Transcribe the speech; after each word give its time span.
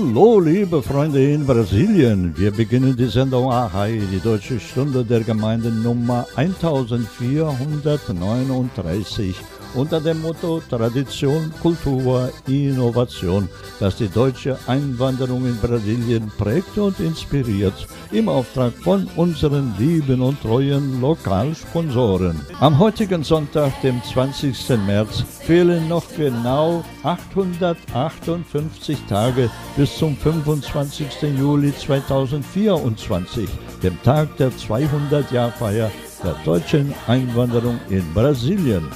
Hallo, 0.00 0.40
liebe 0.40 0.82
Freunde 0.82 1.30
in 1.30 1.44
Brasilien. 1.44 2.32
Wir 2.34 2.52
beginnen 2.52 2.96
die 2.96 3.04
Sendung 3.04 3.52
Ahai, 3.52 4.00
die 4.10 4.20
deutsche 4.20 4.58
Stunde 4.58 5.04
der 5.04 5.20
Gemeinden 5.20 5.82
Nummer 5.82 6.26
1439 6.36 9.36
unter 9.74 10.00
dem 10.00 10.22
Motto 10.22 10.60
Tradition, 10.68 11.52
Kultur, 11.60 12.30
Innovation, 12.46 13.48
das 13.78 13.96
die 13.96 14.08
deutsche 14.08 14.58
Einwanderung 14.66 15.44
in 15.46 15.56
Brasilien 15.56 16.30
prägt 16.38 16.76
und 16.78 16.98
inspiriert, 17.00 17.86
im 18.12 18.28
Auftrag 18.28 18.72
von 18.74 19.08
unseren 19.16 19.74
lieben 19.78 20.20
und 20.22 20.40
treuen 20.42 21.00
Lokalsponsoren. 21.00 22.40
Am 22.60 22.78
heutigen 22.78 23.22
Sonntag, 23.22 23.80
dem 23.82 24.02
20. 24.02 24.56
März, 24.86 25.24
fehlen 25.40 25.88
noch 25.88 26.04
genau 26.16 26.84
858 27.02 28.98
Tage 29.08 29.50
bis 29.76 29.96
zum 29.96 30.16
25. 30.16 31.22
Juli 31.38 31.72
2024, 31.76 33.48
dem 33.82 34.00
Tag 34.02 34.36
der 34.36 34.50
200-Jahr-Feier 34.50 35.90
der 36.22 36.34
deutschen 36.44 36.94
Einwanderung 37.06 37.78
in 37.88 38.04
Brasilien. 38.12 38.88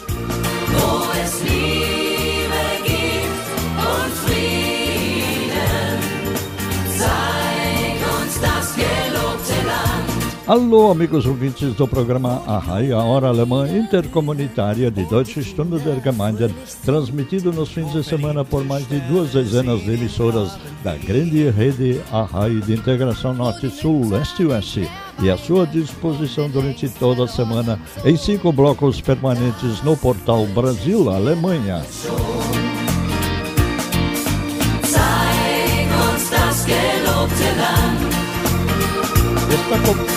Alô, 10.46 10.90
amigos 10.90 11.24
ouvintes 11.24 11.72
do 11.72 11.88
programa 11.88 12.42
Arrai, 12.46 12.92
a 12.92 12.98
hora 12.98 13.28
alemã 13.28 13.66
intercomunitária 13.66 14.90
de 14.90 15.02
Deutsche 15.06 15.42
Stunde 15.42 15.78
der 15.78 16.02
Gemeinden, 16.02 16.54
transmitido 16.84 17.50
nos 17.50 17.70
fins 17.70 17.90
de 17.92 18.04
semana 18.04 18.44
por 18.44 18.62
mais 18.62 18.86
de 18.86 19.00
duas 19.00 19.30
dezenas 19.30 19.80
de 19.80 19.94
emissoras 19.94 20.58
da 20.82 20.96
grande 20.96 21.48
rede 21.48 21.98
Arrai 22.12 22.56
de 22.56 22.74
integração 22.74 23.32
Norte-Sul, 23.32 24.10
Leste-Oeste, 24.10 24.86
e 25.22 25.30
à 25.30 25.38
sua 25.38 25.66
disposição 25.66 26.50
durante 26.50 26.90
toda 26.90 27.24
a 27.24 27.28
semana 27.28 27.80
em 28.04 28.14
cinco 28.14 28.52
blocos 28.52 29.00
permanentes 29.00 29.82
no 29.82 29.96
portal 29.96 30.44
Brasil-Alemanha. 30.48 31.82
Está 39.54 39.78
com... 39.86 40.13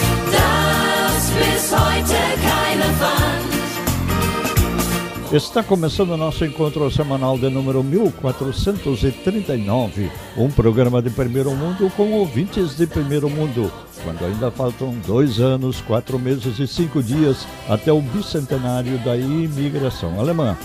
Está 5.32 5.62
começando 5.62 6.12
o 6.12 6.18
nosso 6.18 6.46
encontro 6.46 6.90
semanal 6.90 7.38
de 7.38 7.50
número 7.50 7.84
1439, 7.84 10.10
um 10.38 10.50
programa 10.50 11.02
de 11.02 11.10
primeiro 11.10 11.54
mundo 11.54 11.92
com 11.98 12.14
ouvintes 12.14 12.78
de 12.78 12.88
primeiro 12.88 13.30
mundo, 13.30 13.70
quando 14.06 14.24
ainda 14.24 14.50
faltam 14.50 14.96
dois 15.06 15.42
anos, 15.42 15.82
quatro 15.82 16.18
meses 16.18 16.58
e 16.60 16.66
cinco 16.66 17.04
dias 17.04 17.46
até 17.68 17.92
o 17.92 18.02
bicentenário 18.02 18.98
da 19.00 19.18
imigração 19.18 20.18
alemã. 20.18 20.58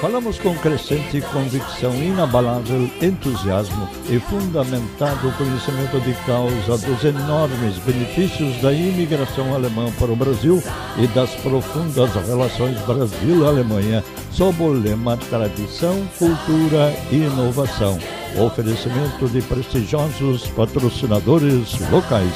Falamos 0.00 0.38
com 0.38 0.54
crescente 0.56 1.20
convicção, 1.32 1.92
inabalável 1.94 2.88
entusiasmo 3.02 3.88
e 4.08 4.20
fundamentado 4.20 5.32
conhecimento 5.32 6.00
de 6.00 6.14
causa 6.24 6.78
dos 6.86 7.04
enormes 7.04 7.78
benefícios 7.78 8.60
da 8.62 8.72
imigração 8.72 9.52
alemã 9.52 9.90
para 9.98 10.12
o 10.12 10.16
Brasil 10.16 10.62
e 10.98 11.06
das 11.08 11.34
profundas 11.36 12.14
relações 12.26 12.80
Brasil-Alemanha, 12.82 14.04
sob 14.30 14.62
o 14.62 14.72
lema 14.72 15.16
Tradição, 15.16 16.06
Cultura 16.16 16.94
e 17.10 17.16
Inovação. 17.16 17.98
Oferecimento 18.36 19.28
de 19.28 19.42
prestigiosos 19.42 20.46
patrocinadores 20.48 21.76
locais. 21.90 22.34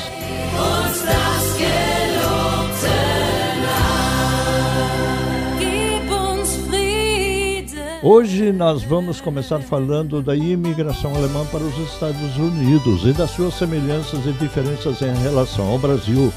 Hoje 8.05 8.51
nós 8.51 8.83
vamos 8.83 9.21
começar 9.21 9.61
falando 9.61 10.21
da 10.21 10.35
imigração 10.35 11.15
alemã 11.15 11.47
para 11.47 11.61
os 11.63 11.79
Estados 11.79 12.37
Unidos 12.37 13.07
e 13.07 13.13
das 13.13 13.31
suas 13.31 13.55
semelhanças 13.55 14.27
e 14.27 14.33
diferenças 14.33 15.01
em 15.03 15.15
relação 15.23 15.69
ao 15.69 15.79
Brasil. 15.79 16.33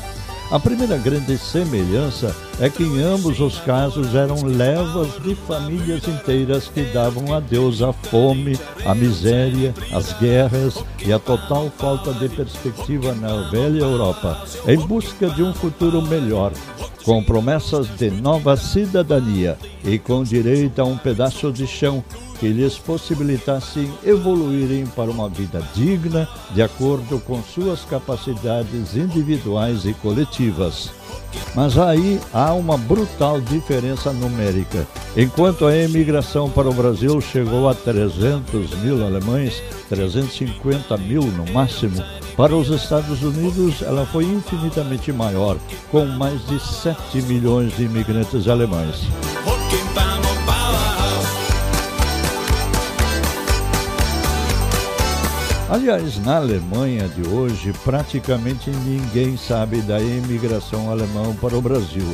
A 0.51 0.59
primeira 0.59 0.95
grande 0.97 1.39
semelhança 1.39 2.35
é 2.59 2.69
que 2.69 2.83
em 2.83 3.01
ambos 3.01 3.39
os 3.39 3.59
casos 3.61 4.13
eram 4.13 4.43
levas 4.43 5.19
de 5.23 5.33
famílias 5.33 6.07
inteiras 6.07 6.67
que 6.67 6.83
davam 6.83 7.33
adeus 7.33 7.81
à 7.81 7.91
fome, 7.91 8.57
à 8.85 8.93
miséria, 8.93 9.73
às 9.91 10.13
guerras 10.13 10.83
e 11.03 11.11
à 11.11 11.17
total 11.17 11.71
falta 11.75 12.13
de 12.13 12.29
perspectiva 12.29 13.13
na 13.15 13.49
velha 13.49 13.79
Europa, 13.79 14.45
em 14.67 14.77
busca 14.77 15.27
de 15.31 15.41
um 15.41 15.51
futuro 15.51 15.99
melhor, 16.03 16.51
com 17.03 17.23
promessas 17.23 17.87
de 17.97 18.11
nova 18.11 18.55
cidadania 18.55 19.57
e 19.83 19.97
com 19.97 20.23
direito 20.23 20.79
a 20.79 20.85
um 20.85 20.97
pedaço 20.97 21.51
de 21.51 21.65
chão 21.65 22.03
que 22.45 22.53
lhes 22.53 22.77
possibilitasse 22.77 23.91
evoluírem 24.03 24.85
para 24.85 25.09
uma 25.09 25.27
vida 25.27 25.63
digna 25.73 26.29
de 26.51 26.61
acordo 26.61 27.19
com 27.19 27.41
suas 27.41 27.83
capacidades 27.85 28.95
individuais 28.95 29.83
e 29.83 29.95
coletivas. 29.95 30.91
Mas 31.55 31.75
aí 31.75 32.21
há 32.31 32.53
uma 32.53 32.77
brutal 32.77 33.41
diferença 33.41 34.13
numérica. 34.13 34.85
Enquanto 35.17 35.65
a 35.65 35.75
emigração 35.75 36.47
para 36.47 36.69
o 36.69 36.73
Brasil 36.73 37.19
chegou 37.19 37.67
a 37.67 37.73
300 37.73 38.75
mil 38.75 39.03
alemães, 39.03 39.63
350 39.89 40.95
mil 40.97 41.23
no 41.23 41.51
máximo, 41.51 41.99
para 42.37 42.55
os 42.55 42.69
Estados 42.69 43.23
Unidos, 43.23 43.81
ela 43.81 44.05
foi 44.05 44.25
infinitamente 44.25 45.11
maior, 45.11 45.57
com 45.89 46.05
mais 46.05 46.45
de 46.45 46.59
7 46.59 47.23
milhões 47.23 47.75
de 47.75 47.85
imigrantes 47.85 48.47
alemães. 48.47 49.07
Aliás, 55.67 56.23
na 56.23 56.35
Alemanha 56.35 57.07
de 57.07 57.27
hoje, 57.27 57.73
praticamente 57.83 58.69
ninguém 58.69 59.35
sabe 59.35 59.81
da 59.81 59.99
imigração 59.99 60.91
alemã 60.91 61.35
para 61.41 61.57
o 61.57 61.61
Brasil. 61.61 62.05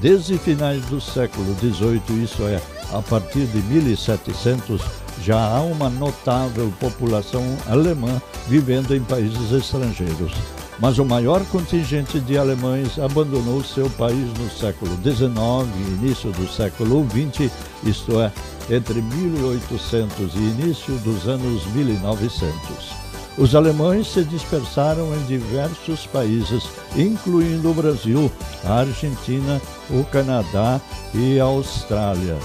Desde 0.00 0.36
finais 0.36 0.84
do 0.86 1.00
século 1.00 1.54
XVIII, 1.60 2.24
isso 2.24 2.42
é, 2.42 2.60
a 2.92 3.00
partir 3.00 3.46
de 3.46 3.62
1700, 3.62 4.82
já 5.22 5.38
há 5.38 5.60
uma 5.60 5.88
notável 5.88 6.72
população 6.80 7.44
alemã 7.68 8.20
vivendo 8.48 8.92
em 8.96 9.00
países 9.00 9.52
estrangeiros. 9.52 10.32
Mas 10.80 10.98
o 10.98 11.04
maior 11.04 11.44
contingente 11.46 12.18
de 12.20 12.36
alemães 12.36 12.98
abandonou 12.98 13.62
seu 13.62 13.88
país 13.90 14.32
no 14.38 14.50
século 14.50 14.96
XIX 15.02 15.68
e 15.76 16.04
início 16.04 16.30
do 16.32 16.48
século 16.48 17.06
XX, 17.08 17.50
isto 17.84 18.20
é, 18.20 18.32
entre 18.70 19.00
1800 19.00 20.34
e 20.34 20.38
início 20.38 20.94
dos 20.98 21.26
anos 21.26 21.64
1900. 21.72 22.97
Os 23.38 23.54
alemães 23.54 24.08
se 24.08 24.24
dispersaram 24.24 25.14
em 25.14 25.24
diversos 25.26 26.04
países, 26.06 26.64
incluindo 26.96 27.70
o 27.70 27.74
Brasil, 27.74 28.32
a 28.64 28.80
Argentina, 28.80 29.62
o 29.88 30.02
Canadá 30.02 30.80
e 31.14 31.38
a 31.38 31.44
Austrália. 31.44 32.36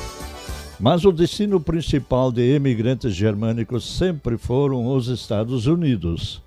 Mas 0.80 1.04
o 1.04 1.12
destino 1.12 1.60
principal 1.60 2.32
de 2.32 2.54
emigrantes 2.54 3.16
germânicos 3.16 3.98
sempre 3.98 4.38
foram 4.38 4.86
os 4.86 5.08
Estados 5.08 5.66
Unidos. 5.66 6.44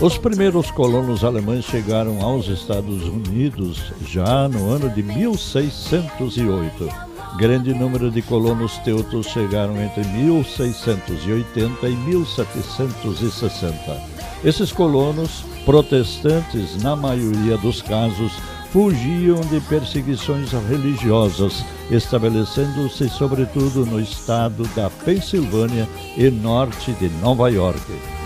Os 0.00 0.18
primeiros 0.18 0.68
colonos 0.72 1.22
alemães 1.22 1.64
chegaram 1.64 2.20
aos 2.22 2.48
Estados 2.48 3.04
Unidos 3.04 3.92
já 4.04 4.48
no 4.48 4.68
ano 4.68 4.90
de 4.90 5.02
1608. 5.02 7.09
Grande 7.36 7.72
número 7.72 8.10
de 8.10 8.22
colonos 8.22 8.76
teutos 8.78 9.26
chegaram 9.26 9.80
entre 9.80 10.04
1680 10.04 11.88
e 11.88 11.96
1760. 11.96 13.76
Esses 14.44 14.72
colonos, 14.72 15.44
protestantes 15.64 16.82
na 16.82 16.96
maioria 16.96 17.56
dos 17.58 17.80
casos, 17.82 18.32
fugiam 18.72 19.40
de 19.42 19.60
perseguições 19.60 20.50
religiosas, 20.68 21.64
estabelecendo-se 21.90 23.08
sobretudo 23.08 23.86
no 23.86 24.00
estado 24.00 24.64
da 24.74 24.90
Pensilvânia 24.90 25.88
e 26.16 26.30
norte 26.30 26.92
de 26.92 27.08
Nova 27.20 27.50
York. 27.50 28.19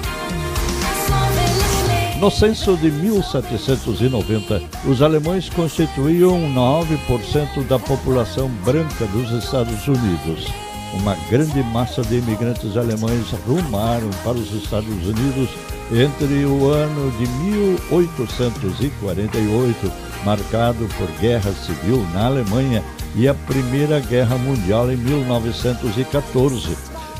No 2.21 2.31
censo 2.31 2.77
de 2.77 2.93
1790, 2.93 4.63
os 4.87 5.03
alemães 5.03 5.51
constituíam 5.51 6.39
9% 6.55 7.67
da 7.67 7.77
população 7.79 8.49
branca 8.65 9.05
dos 9.07 9.33
Estados 9.33 9.89
Unidos. 9.89 10.47
Uma 10.95 11.17
grande 11.29 11.61
massa 11.65 12.03
de 12.03 12.19
imigrantes 12.19 12.77
alemães 12.77 13.27
rumaram 13.45 14.11
para 14.23 14.39
os 14.39 14.55
Estados 14.55 14.89
Unidos 14.89 15.49
entre 15.93 16.47
o 16.47 16.69
ano 16.69 17.11
de 17.19 17.27
1848, 17.51 19.93
marcado 20.25 20.89
por 20.97 21.11
guerra 21.21 21.53
civil 21.53 22.07
na 22.15 22.27
Alemanha, 22.27 22.81
e 23.17 23.27
a 23.29 23.35
Primeira 23.35 24.01
Guerra 24.01 24.37
Mundial 24.39 24.91
em 24.91 24.97
1914, 24.97 26.75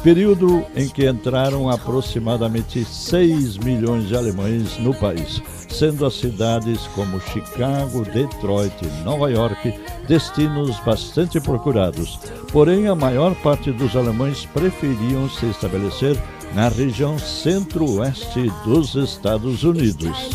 período 0.05 0.63
em 0.77 0.87
que 0.87 1.09
entraram 1.09 1.71
aproximadamente 1.71 2.85
6 2.85 3.57
milhões 3.57 4.07
de 4.07 4.15
alemães 4.15 4.77
no 4.79 4.93
país, 4.95 5.43
sendo 5.71 6.05
as 6.05 6.13
cidades 6.13 6.87
como 6.89 7.19
Chicago, 7.19 8.05
Detroit 8.05 8.75
e 8.83 9.03
Nova 9.03 9.31
York 9.31 9.75
destinos 10.07 10.79
bastante 10.81 11.41
procurados. 11.41 12.21
Porém, 12.53 12.87
a 12.87 12.95
maior 12.95 13.35
parte 13.37 13.73
dos 13.73 13.97
alemães 13.97 14.45
preferiam 14.53 15.29
se 15.31 15.47
estabelecer 15.47 16.19
na 16.55 16.69
região 16.69 17.19
centro-oeste 17.19 18.53
dos 18.63 18.95
Estados 18.95 19.65
Unidos. 19.65 20.31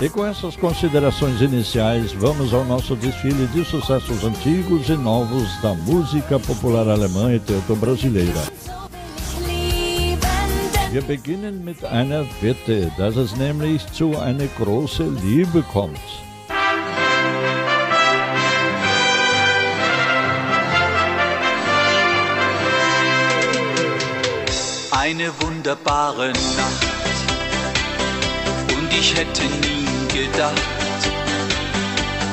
E 0.00 0.08
com 0.10 0.26
essas 0.26 0.56
considerações 0.56 1.40
iniciais, 1.40 2.12
vamos 2.12 2.52
ao 2.52 2.64
nosso 2.64 2.94
desfile 2.94 3.46
de 3.46 3.64
sucessos 3.64 4.24
antigos 4.24 4.88
e 4.88 4.96
novos 4.96 5.60
da 5.62 5.72
música 5.74 6.38
popular 6.38 6.88
alemã 6.88 7.32
e 7.32 7.40
teuto-brasileira. 7.40 8.42
Wir 10.92 11.02
beginnen 11.02 11.64
mit 11.64 11.84
einer 11.84 12.24
Wette, 12.40 12.90
dass 12.96 13.16
es 13.16 13.36
nämlich 13.36 13.84
zu 13.92 14.18
einer 14.18 14.46
großen 14.58 15.16
Liebe 15.16 15.62
kommt. 15.72 16.00
eine 25.06 25.30
wunderbare 25.40 26.32
Nacht. 26.32 26.86
Und 28.76 28.92
ich 28.92 29.14
hätte 29.14 29.42
nie 29.44 29.75
gedacht, 30.16 30.62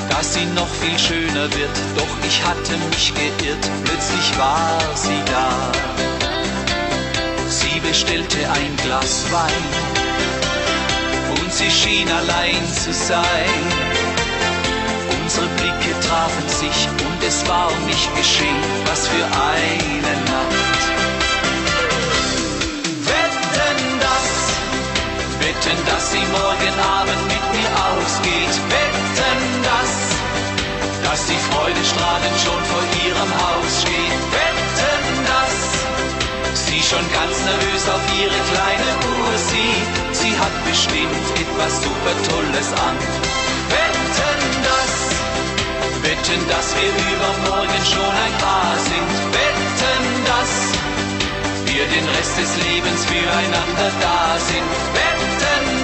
dass 0.09 0.33
sie 0.33 0.45
noch 0.56 0.69
viel 0.81 0.97
schöner 0.97 1.51
wird. 1.53 1.75
Doch 1.97 2.13
ich 2.25 2.38
hatte 2.45 2.77
mich 2.89 3.13
geirrt, 3.13 3.65
plötzlich 3.83 4.38
war 4.38 4.80
sie 4.95 5.21
da. 5.31 5.50
Sie 7.47 7.80
bestellte 7.81 8.38
ein 8.50 8.75
Glas 8.83 9.25
Wein 9.31 9.65
und 11.39 11.53
sie 11.53 11.69
schien 11.69 12.09
allein 12.09 12.63
zu 12.74 12.94
sein. 12.94 13.62
Unsere 15.21 15.47
Blicke 15.57 15.94
trafen 16.07 16.47
sich 16.47 16.88
und 17.06 17.27
es 17.27 17.47
war 17.47 17.68
um 17.71 17.86
mich 17.86 18.07
geschehen, 18.15 18.63
was 18.86 19.07
für 19.07 19.25
eine 19.25 20.13
Nacht. 20.31 20.82
Wetten, 25.63 25.86
dass 25.86 26.12
sie 26.12 26.19
morgen 26.19 26.75
Abend 27.00 27.24
mit 27.24 27.45
mir 27.56 27.71
ausgeht. 27.88 28.56
Wetten, 28.68 29.39
dass, 29.63 29.94
dass 31.07 31.25
die 31.27 31.39
Freude 31.39 31.80
strahlend 31.86 32.38
schon 32.44 32.60
vor 32.68 32.83
ihrem 33.00 33.31
Haus 33.31 33.81
steht. 33.81 34.19
Wetten, 34.36 35.24
dass 35.24 36.68
sie 36.68 36.83
schon 36.83 37.06
ganz 37.15 37.39
nervös 37.48 37.83
auf 37.88 38.04
ihre 38.19 38.39
kleine 38.51 38.92
Uhr 39.07 39.38
sieht. 39.39 39.88
Sie 40.12 40.36
hat 40.36 40.51
bestimmt 40.68 41.25
etwas 41.39 41.80
super 41.80 42.15
Tolles 42.27 42.69
an. 42.83 42.98
Wetten, 43.71 44.44
dass, 44.68 44.94
wetten, 46.04 46.42
dass 46.50 46.75
wir 46.75 46.92
übermorgen 46.92 47.83
schon 47.88 48.13
ein 48.25 48.36
Paar 48.44 48.75
sind. 48.83 49.12
Wetten, 49.31 50.04
dass 50.27 50.51
wir 51.71 51.86
den 51.88 52.07
Rest 52.19 52.36
des 52.38 52.51
Lebens 52.68 53.06
füreinander 53.06 53.89
da 54.01 54.38
sind. 54.39 55.12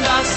Dass 0.04 0.32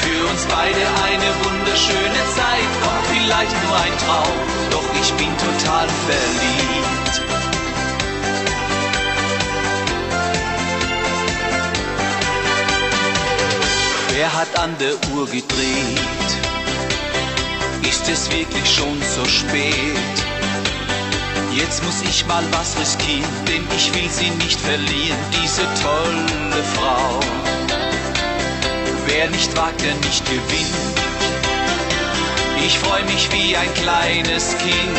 für 0.00 0.26
uns 0.30 0.46
beide 0.46 0.82
eine 1.08 1.30
wunderschöne 1.44 2.22
Zeit 2.34 2.70
kommt. 2.82 3.06
Vielleicht 3.12 3.56
nur 3.64 3.76
ein 3.76 3.96
Traum, 4.04 4.36
doch 4.70 4.88
ich 5.00 5.12
bin 5.14 5.32
total 5.38 5.88
verliebt. 6.08 6.96
Wer 14.16 14.32
hat 14.34 14.58
an 14.58 14.74
der 14.80 14.94
Uhr 15.14 15.26
gedreht? 15.26 16.28
Ist 17.82 18.08
es 18.08 18.30
wirklich 18.30 18.74
schon 18.74 18.98
so 19.14 19.24
spät? 19.26 20.16
Jetzt 21.54 21.82
muss 21.84 22.02
ich 22.02 22.26
mal 22.26 22.44
was 22.50 22.78
riskieren, 22.78 23.30
denn 23.46 23.66
ich 23.76 23.94
will 23.94 24.10
sie 24.10 24.30
nicht 24.44 24.60
verlieren, 24.60 25.18
diese 25.32 25.62
tolle 25.82 26.62
Frau. 26.74 27.20
Wer 29.06 29.30
nicht 29.30 29.56
wagt, 29.56 29.80
der 29.82 29.94
nicht 29.94 30.24
gewinnt. 30.26 30.96
Ich 32.66 32.78
freue 32.78 33.04
mich 33.04 33.30
wie 33.32 33.56
ein 33.56 33.72
kleines 33.74 34.56
Kind. 34.58 34.98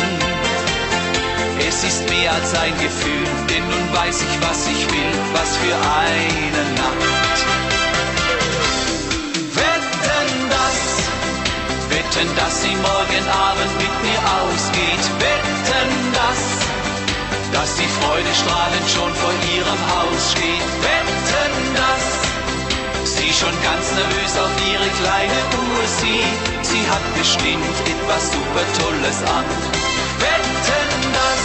Es 1.68 1.84
ist 1.84 2.08
mehr 2.08 2.32
als 2.32 2.54
ein 2.54 2.72
Gefühl, 2.80 3.28
denn 3.50 3.64
nun 3.68 3.92
weiß 3.92 4.22
ich, 4.22 4.48
was 4.48 4.66
ich 4.68 4.90
will, 4.90 5.12
was 5.34 5.56
für 5.56 5.76
eine 5.76 6.62
Nacht. 6.80 7.38
Wetten 9.54 10.48
das, 10.48 10.78
wetten, 11.90 12.36
dass 12.36 12.62
sie 12.62 12.74
morgen 12.76 13.28
Abend 13.28 13.72
mit 13.76 13.94
mir 14.06 14.20
ausgeht. 14.40 15.04
Wetten 15.20 15.90
das, 16.14 16.40
dass 17.52 17.76
die 17.76 17.90
Freude 18.00 18.32
strahlend 18.32 18.88
schon 18.88 19.14
vor 19.14 19.34
ihrem 19.54 19.80
Haus 19.92 20.32
steht. 20.32 20.68
Wetten 20.80 21.74
das, 21.74 22.27
sie 23.28 23.34
schon 23.34 23.62
ganz 23.62 23.84
nervös 23.92 24.32
auf 24.40 24.52
ihre 24.72 24.88
kleine 25.00 25.40
Uhr 25.60 25.84
sieht. 26.00 26.64
Sie 26.64 26.84
hat 26.88 27.04
bestimmt 27.14 27.76
etwas 27.84 28.32
super 28.32 28.64
Tolles 28.80 29.18
an. 29.28 29.44
Wetten 30.18 31.02
das, 31.12 31.42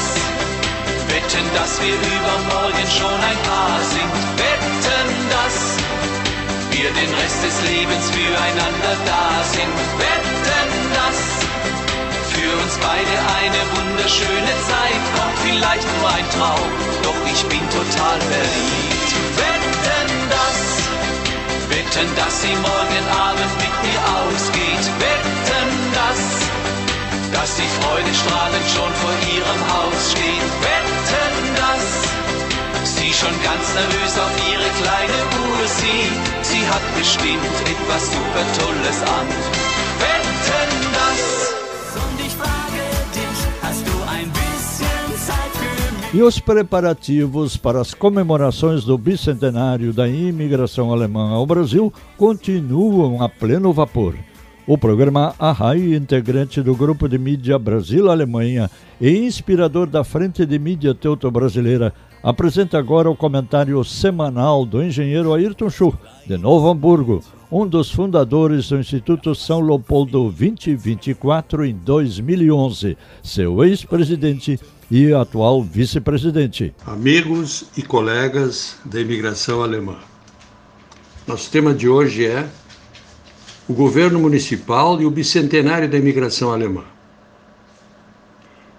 wetten, 1.12 1.48
dass 1.56 1.82
wir 1.82 1.96
übermorgen 1.96 2.88
schon 2.88 3.20
ein 3.32 3.40
Paar 3.48 3.82
sind. 3.84 4.12
Wetten 4.40 5.18
das, 5.36 5.56
wir 6.72 6.90
den 6.92 7.12
Rest 7.20 7.40
des 7.44 7.58
Lebens 7.68 8.06
füreinander 8.12 8.96
da 9.06 9.44
sind. 9.44 9.76
Wetten 10.00 10.84
das, 10.96 11.20
für 12.32 12.52
uns 12.64 12.76
beide 12.80 13.16
eine 13.40 13.62
wunderschöne 13.76 14.54
Zeit 14.72 15.04
kommt. 15.16 15.38
Vielleicht 15.44 15.88
nur 16.00 16.10
ein 16.10 16.28
Traum, 16.32 16.70
doch 17.04 17.20
ich 17.28 17.44
bin 17.52 17.64
total 17.70 18.20
verliebt. 18.22 18.93
Wetten, 21.84 22.16
dass 22.16 22.42
sie 22.42 22.56
morgen 22.56 23.06
Abend 23.12 23.54
mit 23.58 23.76
mir 23.84 24.00
ausgeht. 24.16 24.86
Wetten 25.00 25.72
das, 25.94 26.22
dass 27.34 27.56
die 27.58 27.68
Freude 27.82 28.14
strahlend 28.14 28.68
schon 28.74 28.94
vor 29.04 29.16
ihrem 29.36 29.62
Haus 29.74 30.12
steht. 30.12 30.50
Wetten 30.64 31.46
das, 31.60 32.96
sie 32.96 33.12
schon 33.14 33.36
ganz 33.44 33.74
nervös 33.74 34.18
auf 34.18 34.32
ihre 34.50 34.70
kleine 34.82 35.20
Uhr 35.44 35.68
sieht. 35.68 36.46
Sie 36.46 36.66
hat 36.68 36.84
bestimmt 36.98 37.56
etwas 37.66 38.12
super 38.12 38.46
Tolles 38.60 39.02
an. 39.02 39.28
Wetten 40.00 40.94
das. 40.94 41.53
E 46.14 46.22
os 46.22 46.38
preparativos 46.38 47.58
para 47.58 47.82
as 47.82 47.92
comemorações 47.92 48.84
do 48.84 48.96
bicentenário 49.00 49.92
da 49.92 50.08
imigração 50.08 50.92
alemã 50.92 51.32
ao 51.32 51.44
Brasil 51.44 51.92
continuam 52.16 53.24
a 53.24 53.28
pleno 53.28 53.74
vapor. 53.74 54.14
O 54.68 54.78
programa 54.78 55.34
Arrai, 55.40 55.96
integrante 55.96 56.62
do 56.62 56.76
grupo 56.76 57.10
de 57.10 57.18
mídia 57.18 57.58
Brasil-Alemanha 57.58 58.70
e 59.02 59.10
inspirador 59.26 59.88
da 59.88 60.04
Frente 60.04 60.46
de 60.46 60.60
Mídia 60.60 60.94
Teuto-Brasileira, 60.94 61.92
apresenta 62.22 62.78
agora 62.78 63.10
o 63.10 63.16
comentário 63.16 63.84
semanal 63.84 64.68
do 64.68 64.84
engenheiro 64.84 65.34
Ayrton 65.34 65.70
Schuh, 65.72 65.98
de 66.28 66.38
Novo 66.38 66.70
Hamburgo, 66.70 67.24
um 67.52 67.68
dos 67.68 67.92
fundadores 67.92 68.70
do 68.70 68.80
Instituto 68.80 69.34
São 69.34 69.62
Leopoldo 69.62 70.32
2024 70.32 71.66
em 71.66 71.76
2011, 71.76 72.98
seu 73.22 73.64
ex-presidente 73.64 74.60
e 74.96 75.12
atual 75.12 75.64
vice-presidente. 75.64 76.72
Amigos 76.86 77.66
e 77.76 77.82
colegas 77.82 78.76
da 78.86 79.02
imigração 79.02 79.64
alemã. 79.64 79.98
Nosso 81.26 81.50
tema 81.50 81.74
de 81.74 81.90
hoje 81.90 82.28
é 82.28 82.48
o 83.68 83.74
governo 83.74 84.20
municipal 84.20 85.02
e 85.02 85.06
o 85.08 85.10
bicentenário 85.10 85.90
da 85.90 85.98
imigração 85.98 86.54
alemã. 86.54 86.84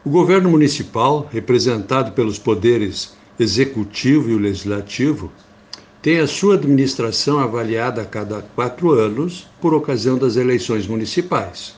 O 0.05 0.11
governo 0.11 0.49
municipal, 0.49 1.29
representado 1.33 2.13
pelos 2.13 2.39
poderes 2.39 3.17
executivo 3.37 4.31
e 4.31 4.35
o 4.35 4.39
legislativo, 4.39 5.33
tem 6.01 6.21
a 6.21 6.29
sua 6.29 6.55
administração 6.55 7.41
avaliada 7.41 8.03
a 8.03 8.07
cada 8.07 8.41
quatro 8.55 8.93
anos 8.93 9.49
por 9.61 9.75
ocasião 9.75 10.17
das 10.17 10.37
eleições 10.37 10.87
municipais. 10.87 11.75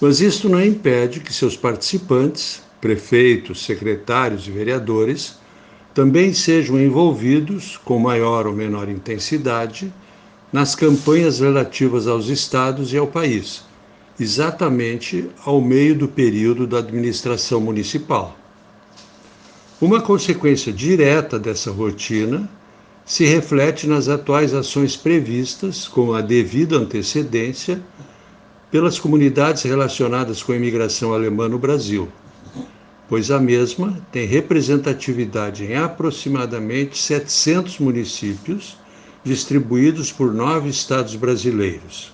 Mas 0.00 0.20
isto 0.20 0.48
não 0.48 0.60
impede 0.60 1.20
que 1.20 1.32
seus 1.32 1.56
participantes, 1.56 2.60
prefeitos, 2.82 3.64
secretários 3.64 4.48
e 4.48 4.50
vereadores, 4.50 5.38
também 5.94 6.34
sejam 6.34 6.80
envolvidos, 6.80 7.78
com 7.84 7.96
maior 7.96 8.44
ou 8.44 8.52
menor 8.52 8.88
intensidade, 8.88 9.92
nas 10.52 10.74
campanhas 10.74 11.38
relativas 11.38 12.08
aos 12.08 12.26
estados 12.26 12.92
e 12.92 12.98
ao 12.98 13.06
país, 13.06 13.62
exatamente 14.18 15.30
ao 15.46 15.60
meio 15.60 15.94
do 15.94 16.08
período 16.08 16.66
da 16.66 16.78
administração 16.78 17.60
municipal. 17.60 18.36
Uma 19.80 20.00
consequência 20.00 20.72
direta 20.72 21.38
dessa 21.38 21.70
rotina 21.70 22.50
se 23.04 23.24
reflete 23.24 23.86
nas 23.86 24.08
atuais 24.08 24.54
ações 24.54 24.96
previstas, 24.96 25.86
com 25.86 26.14
a 26.14 26.20
devida 26.20 26.76
antecedência, 26.76 27.80
pelas 28.72 28.98
comunidades 28.98 29.62
relacionadas 29.62 30.42
com 30.42 30.50
a 30.50 30.56
imigração 30.56 31.14
alemã 31.14 31.48
no 31.48 31.58
Brasil 31.58 32.08
pois 33.08 33.30
a 33.30 33.38
mesma 33.38 33.98
tem 34.10 34.26
representatividade 34.26 35.64
em 35.64 35.76
aproximadamente 35.76 36.98
700 36.98 37.78
municípios, 37.78 38.76
distribuídos 39.22 40.10
por 40.10 40.32
nove 40.32 40.68
estados 40.68 41.14
brasileiros. 41.14 42.12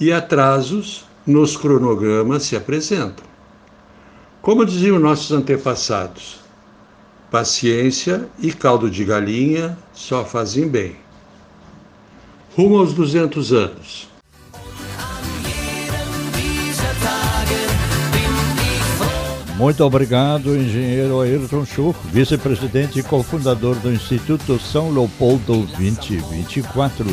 E 0.00 0.12
atrasos 0.12 1.04
nos 1.26 1.56
cronogramas 1.56 2.44
se 2.44 2.56
apresentam. 2.56 3.24
Como 4.42 4.64
diziam 4.64 4.98
nossos 4.98 5.30
antepassados, 5.32 6.40
paciência 7.30 8.28
e 8.38 8.52
caldo 8.52 8.90
de 8.90 9.04
galinha 9.04 9.78
só 9.92 10.24
fazem 10.24 10.66
bem. 10.66 10.96
Rumo 12.56 12.78
aos 12.78 12.92
200 12.92 13.52
anos. 13.52 14.09
Muito 19.60 19.84
obrigado, 19.84 20.56
engenheiro 20.56 21.20
Ayrton 21.20 21.64
Schuch, 21.66 21.98
vice-presidente 22.10 22.98
e 22.98 23.02
cofundador 23.02 23.76
do 23.76 23.92
Instituto 23.92 24.58
São 24.58 24.90
Leopoldo 24.90 25.66
2024. 25.76 27.04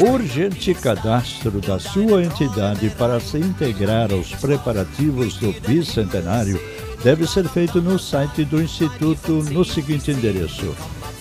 Urgente 0.00 0.74
cadastro 0.74 1.60
da 1.60 1.78
sua 1.78 2.24
entidade 2.24 2.90
para 2.98 3.20
se 3.20 3.38
integrar 3.38 4.12
aos 4.12 4.32
preparativos 4.32 5.36
do 5.36 5.52
bicentenário 5.60 6.60
deve 7.04 7.28
ser 7.28 7.48
feito 7.48 7.80
no 7.80 7.96
site 7.96 8.44
do 8.44 8.60
Instituto 8.60 9.34
no 9.52 9.64
seguinte 9.64 10.10
endereço: 10.10 10.74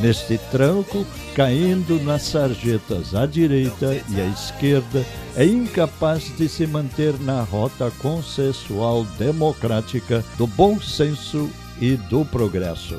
Neste 0.00 0.38
tranco, 0.50 1.06
caindo 1.34 2.02
nas 2.02 2.22
sarjetas 2.22 3.14
à 3.14 3.26
direita 3.26 4.02
e 4.08 4.18
à 4.18 4.26
esquerda, 4.26 5.04
é 5.36 5.44
incapaz 5.44 6.34
de 6.38 6.48
se 6.48 6.66
manter 6.66 7.20
na 7.20 7.42
rota 7.42 7.92
consensual 7.98 9.04
democrática 9.18 10.24
do 10.38 10.46
bom 10.46 10.80
senso 10.80 11.50
e 11.78 11.96
do 11.96 12.24
progresso. 12.24 12.98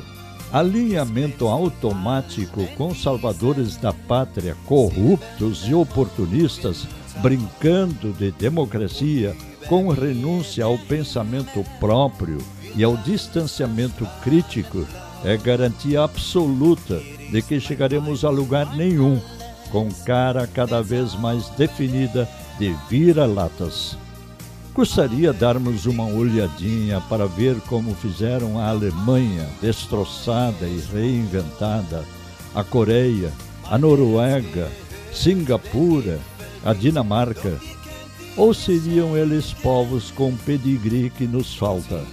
Alinhamento 0.54 1.48
automático 1.48 2.68
com 2.78 2.94
salvadores 2.94 3.78
da 3.78 3.92
pátria 3.92 4.56
corruptos 4.68 5.68
e 5.68 5.74
oportunistas, 5.74 6.86
brincando 7.18 8.14
de 8.14 8.32
democracia, 8.32 9.36
com 9.68 9.88
renúncia 9.90 10.66
ao 10.66 10.78
pensamento 10.78 11.64
próprio 11.80 12.38
e 12.76 12.84
ao 12.84 12.96
distanciamento 12.98 14.06
crítico, 14.24 14.86
é 15.24 15.38
garantia 15.38 16.04
absoluta 16.04 17.00
de 17.32 17.42
que 17.42 17.60
chegaremos 17.60 18.26
a 18.26 18.30
lugar 18.30 18.76
nenhum, 18.76 19.22
com 19.72 19.90
cara 20.06 20.48
cada 20.48 20.82
vez 20.82 21.14
mais 21.16 21.48
definida 21.50 22.28
de 22.60 22.76
vira-latas. 22.90 23.98
Gostaria 24.74 25.34
darmos 25.34 25.86
uma 25.86 26.06
olhadinha 26.06 27.02
para 27.02 27.28
ver 27.28 27.60
como 27.68 27.94
fizeram 27.94 28.58
a 28.58 28.70
Alemanha, 28.70 29.48
destroçada 29.62 30.66
e 30.66 30.82
reinventada, 30.94 32.06
a 32.56 32.64
Coreia, 32.64 33.32
a 33.70 33.78
Noruega, 33.78 34.70
Singapura, 35.14 36.20
a 36.64 36.74
Dinamarca. 36.74 37.60
Ou 38.38 38.54
seriam 38.54 39.18
eles 39.18 39.54
povos 39.54 40.10
com 40.12 40.36
pedigree 40.38 41.10
que 41.10 41.28
nos 41.28 41.54
falta? 41.54 42.06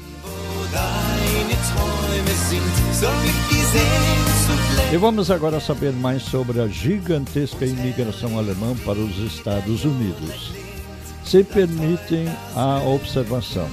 E 4.90 4.96
vamos 4.96 5.30
agora 5.30 5.60
saber 5.60 5.92
mais 5.92 6.22
sobre 6.22 6.62
a 6.62 6.66
gigantesca 6.66 7.66
imigração 7.66 8.38
alemã 8.38 8.74
para 8.86 8.98
os 8.98 9.18
Estados 9.18 9.84
Unidos. 9.84 10.52
Se 11.22 11.44
permitem 11.44 12.26
a 12.56 12.80
observação, 12.80 13.68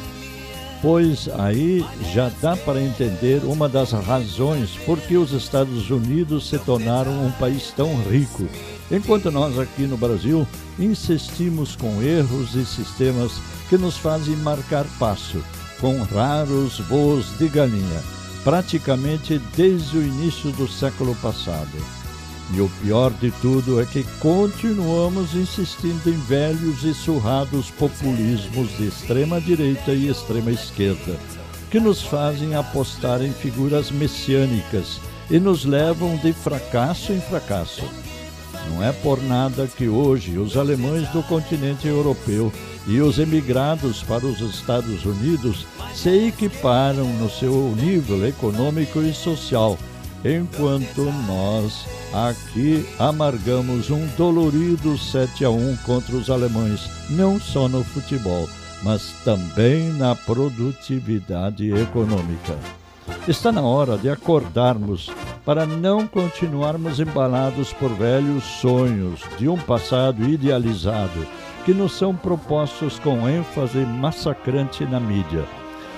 pois 0.81 1.29
aí 1.39 1.85
já 2.13 2.29
dá 2.41 2.57
para 2.57 2.81
entender 2.81 3.45
uma 3.45 3.69
das 3.69 3.91
razões 3.93 4.71
por 4.85 4.99
que 4.99 5.15
os 5.15 5.31
Estados 5.31 5.89
Unidos 5.89 6.49
se 6.49 6.59
tornaram 6.59 7.25
um 7.25 7.31
país 7.31 7.71
tão 7.75 7.95
rico, 8.03 8.45
enquanto 8.91 9.31
nós 9.31 9.57
aqui 9.57 9.83
no 9.83 9.95
Brasil 9.95 10.45
insistimos 10.77 11.77
com 11.77 12.01
erros 12.03 12.55
e 12.55 12.65
sistemas 12.65 13.31
que 13.69 13.77
nos 13.77 13.95
fazem 13.95 14.35
marcar 14.35 14.85
passo, 14.99 15.41
com 15.79 16.03
raros 16.03 16.79
voos 16.81 17.37
de 17.37 17.47
galinha 17.47 18.15
praticamente 18.45 19.41
desde 19.57 19.97
o 19.97 20.03
início 20.03 20.51
do 20.51 20.67
século 20.67 21.15
passado. 21.15 21.83
E 22.53 22.61
o 22.61 22.69
pior 22.79 23.11
de 23.11 23.31
tudo 23.41 23.81
é 23.81 23.85
que 23.85 24.03
continuamos 24.19 25.33
insistindo 25.33 26.07
em 26.07 26.17
velhos 26.27 26.83
e 26.83 26.93
surrados 26.93 27.71
populismos 27.71 28.69
de 28.77 28.87
extrema 28.87 29.41
direita 29.41 29.93
e 29.93 30.09
extrema 30.09 30.51
esquerda, 30.51 31.17
que 31.71 31.79
nos 31.79 32.03
fazem 32.03 32.53
apostar 32.53 33.23
em 33.23 33.33
figuras 33.33 33.89
messiânicas 33.89 35.01
e 35.31 35.39
nos 35.39 35.65
levam 35.65 36.15
de 36.17 36.31
fracasso 36.31 37.11
em 37.11 37.19
fracasso. 37.19 37.83
Não 38.69 38.83
é 38.83 38.91
por 38.91 39.21
nada 39.23 39.67
que 39.67 39.87
hoje 39.87 40.37
os 40.37 40.55
alemães 40.55 41.09
do 41.09 41.23
continente 41.23 41.87
europeu 41.87 42.53
e 42.87 43.01
os 43.01 43.17
emigrados 43.17 44.03
para 44.03 44.25
os 44.25 44.39
Estados 44.41 45.05
Unidos 45.05 45.65
se 45.93 46.27
equiparam 46.27 47.05
no 47.13 47.29
seu 47.29 47.75
nível 47.75 48.27
econômico 48.27 49.01
e 49.01 49.13
social, 49.13 49.77
enquanto 50.23 51.03
nós 51.27 51.85
aqui 52.13 52.85
amargamos 52.99 53.89
um 53.89 54.05
dolorido 54.17 54.97
7 54.97 55.45
a 55.45 55.49
1 55.49 55.77
contra 55.77 56.15
os 56.15 56.29
alemães, 56.29 56.89
não 57.09 57.39
só 57.39 57.67
no 57.67 57.83
futebol, 57.83 58.47
mas 58.83 59.13
também 59.23 59.89
na 59.93 60.15
produtividade 60.15 61.71
econômica. 61.71 62.57
Está 63.27 63.51
na 63.51 63.61
hora 63.61 63.97
de 63.97 64.09
acordarmos 64.09 65.09
para 65.43 65.65
não 65.65 66.07
continuarmos 66.07 66.99
embalados 66.99 67.71
por 67.73 67.89
velhos 67.89 68.43
sonhos 68.43 69.21
de 69.37 69.47
um 69.47 69.57
passado 69.57 70.27
idealizado 70.27 71.25
que 71.65 71.73
nos 71.73 71.93
são 71.93 72.15
propostos 72.15 72.99
com 72.99 73.27
ênfase 73.27 73.79
massacrante 73.79 74.85
na 74.85 74.99
mídia. 74.99 75.43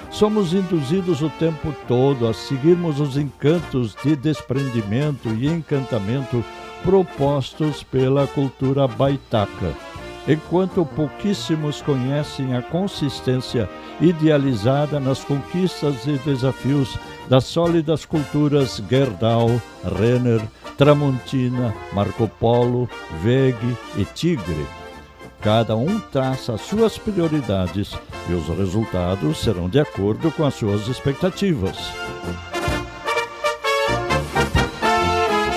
Somos 0.09 0.53
induzidos 0.53 1.21
o 1.21 1.29
tempo 1.29 1.75
todo 1.87 2.27
a 2.27 2.33
seguirmos 2.33 2.99
os 2.99 3.17
encantos 3.17 3.95
de 4.01 4.15
desprendimento 4.15 5.27
e 5.29 5.47
encantamento 5.47 6.43
propostos 6.83 7.83
pela 7.83 8.25
cultura 8.25 8.87
baitaca 8.87 9.75
enquanto 10.27 10.85
pouquíssimos 10.85 11.81
conhecem 11.81 12.55
a 12.55 12.61
consistência 12.61 13.69
idealizada 14.01 14.99
nas 14.99 15.23
conquistas 15.23 16.05
e 16.05 16.17
desafios 16.19 16.97
das 17.29 17.45
sólidas 17.45 18.05
culturas 18.05 18.81
Gerdau, 18.89 19.49
Renner, 19.97 20.41
Tramontina, 20.77 21.73
Marco 21.93 22.27
Polo, 22.39 22.89
Weg 23.23 23.57
e 23.97 24.05
Tigre. 24.05 24.76
Cada 25.47 25.77
um 25.77 25.97
traça 25.97 26.55
as 26.55 26.61
suas 26.63 26.97
prioridades 26.97 27.93
e 28.29 28.33
os 28.33 28.49
resultados 28.49 29.37
serão 29.37 29.69
de 29.69 29.79
acordo 29.79 30.29
com 30.29 30.43
as 30.43 30.55
suas 30.55 30.89
expectativas. 30.89 31.77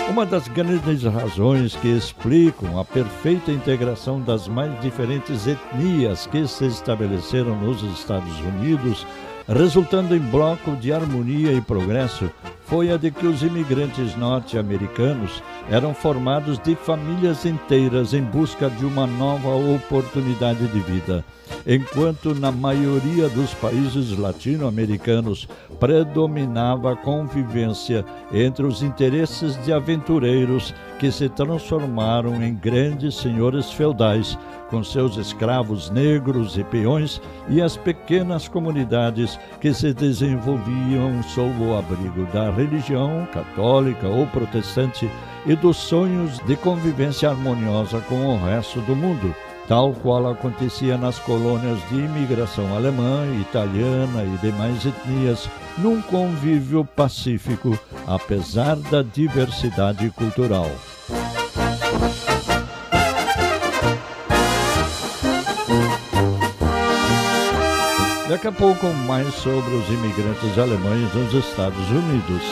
Uma 0.08 0.24
das 0.24 0.46
grandes 0.46 1.02
razões 1.02 1.74
que 1.74 1.88
explicam 1.88 2.78
a 2.78 2.84
perfeita 2.84 3.50
integração 3.50 4.20
das 4.20 4.46
mais 4.46 4.80
diferentes 4.80 5.48
etnias 5.48 6.24
que 6.24 6.46
se 6.46 6.66
estabeleceram 6.66 7.56
nos 7.56 7.82
Estados 7.82 8.38
Unidos, 8.42 9.04
resultando 9.48 10.14
em 10.14 10.20
bloco 10.20 10.76
de 10.76 10.92
harmonia 10.92 11.52
e 11.52 11.60
progresso, 11.60 12.30
foi 12.64 12.92
a 12.92 12.96
de 12.96 13.10
que 13.10 13.26
os 13.26 13.42
imigrantes 13.42 14.16
norte-americanos 14.16 15.42
eram 15.70 15.92
formados 15.92 16.58
de 16.58 16.76
famílias 16.76 17.44
inteiras 17.44 18.14
em 18.14 18.22
busca 18.22 18.70
de 18.70 18.84
uma 18.84 19.06
nova 19.06 19.48
oportunidade 19.48 20.66
de 20.68 20.80
vida 20.80 21.24
enquanto 21.66 22.34
na 22.34 22.50
maioria 22.50 23.28
dos 23.28 23.52
países 23.54 24.16
latino-americanos 24.16 25.48
predominava 25.78 26.92
a 26.92 26.96
convivência 26.96 28.04
entre 28.32 28.64
os 28.64 28.82
interesses 28.82 29.62
de 29.64 29.72
aventureiros 29.72 30.74
que 30.98 31.10
se 31.10 31.28
transformaram 31.28 32.42
em 32.42 32.54
grandes 32.54 33.16
senhores 33.16 33.70
feudais, 33.72 34.38
com 34.70 34.82
seus 34.84 35.16
escravos 35.16 35.90
negros 35.90 36.56
e 36.56 36.64
peões, 36.64 37.20
e 37.48 37.60
as 37.60 37.76
pequenas 37.76 38.48
comunidades 38.48 39.38
que 39.60 39.74
se 39.74 39.92
desenvolviam 39.92 41.22
sob 41.24 41.62
o 41.62 41.76
abrigo 41.76 42.24
da 42.32 42.50
religião 42.50 43.26
católica 43.32 44.08
ou 44.08 44.26
protestante 44.28 45.10
e 45.44 45.54
dos 45.56 45.76
sonhos 45.76 46.38
de 46.46 46.56
convivência 46.56 47.28
harmoniosa 47.28 48.00
com 48.02 48.34
o 48.34 48.44
resto 48.44 48.80
do 48.82 48.94
mundo 48.94 49.34
tal 49.70 49.92
qual 49.92 50.28
acontecia 50.28 50.98
nas 50.98 51.20
colônias 51.20 51.78
de 51.88 51.94
imigração 51.94 52.74
alemã, 52.74 53.24
italiana 53.40 54.24
e 54.24 54.36
demais 54.38 54.84
etnias, 54.84 55.48
num 55.78 56.02
convívio 56.02 56.84
pacífico, 56.84 57.78
apesar 58.04 58.74
da 58.74 59.00
diversidade 59.00 60.10
cultural. 60.10 60.68
Daqui 68.30 68.46
a 68.46 68.52
pouco, 68.52 68.86
mais 69.08 69.26
sobre 69.34 69.74
os 69.74 69.88
imigrantes 69.88 70.56
alemães 70.56 71.12
nos 71.12 71.34
Estados 71.34 71.90
Unidos. 71.90 72.42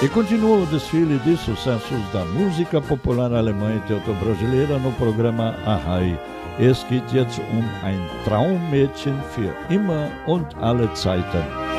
E 0.00 0.08
continua 0.08 0.62
o 0.62 0.66
desfile 0.66 1.18
de 1.18 1.36
sucessos 1.36 2.00
da 2.14 2.24
música 2.24 2.80
popular 2.80 3.30
alemã 3.34 3.76
e 3.76 3.80
teuto-brasileira 3.80 4.78
no 4.78 4.90
programa 4.92 5.54
Ahai. 5.66 6.18
Es 6.58 6.82
geht 6.84 7.12
jetzt 7.12 7.38
um 7.38 7.86
ein 7.86 8.00
Traummädchen 8.24 9.20
für 9.34 9.54
immer 9.68 10.08
und 10.26 10.46
alle 10.62 10.90
Zeiten. 10.94 11.71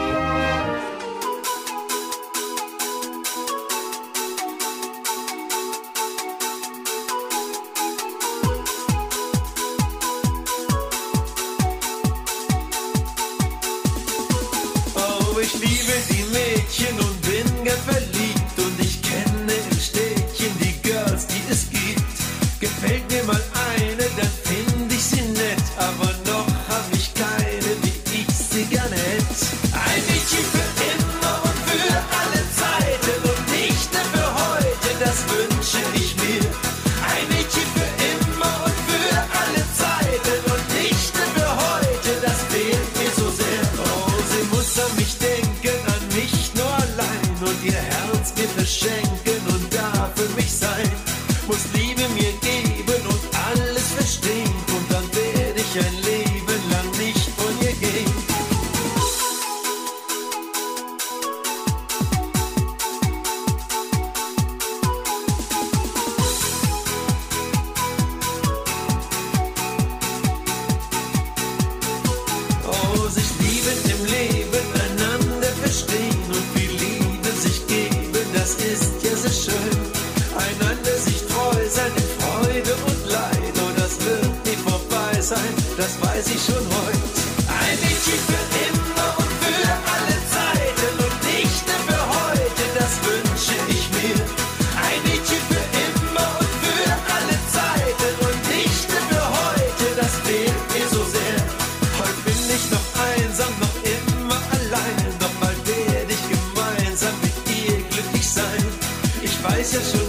caricias 109.64 110.03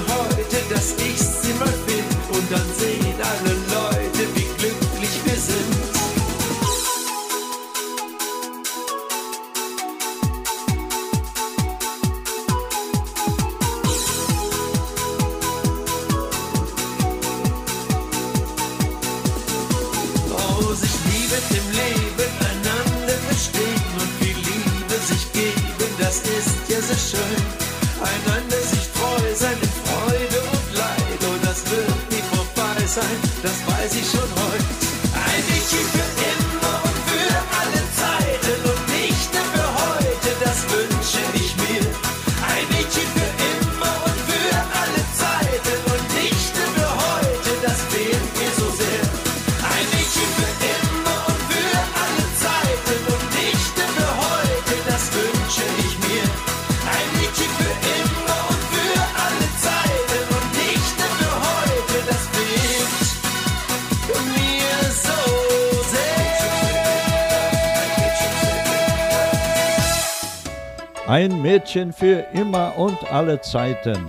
Mädchen 71.74 71.92
für 71.92 72.24
immer 72.32 72.72
und 72.78 72.96
alle 73.10 73.40
Zeiten. 73.40 74.08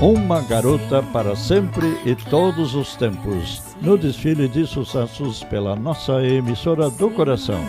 Uma 0.00 0.40
garota 0.42 1.02
para 1.12 1.34
sempre 1.34 1.96
e 2.04 2.14
todos 2.14 2.74
os 2.74 2.94
tempos. 2.96 3.62
No 3.80 3.96
desfile 3.96 4.48
de 4.48 4.66
sucessos 4.66 5.42
pela 5.44 5.74
nossa 5.76 6.22
emissora 6.22 6.90
do 6.90 7.10
coração. 7.10 7.60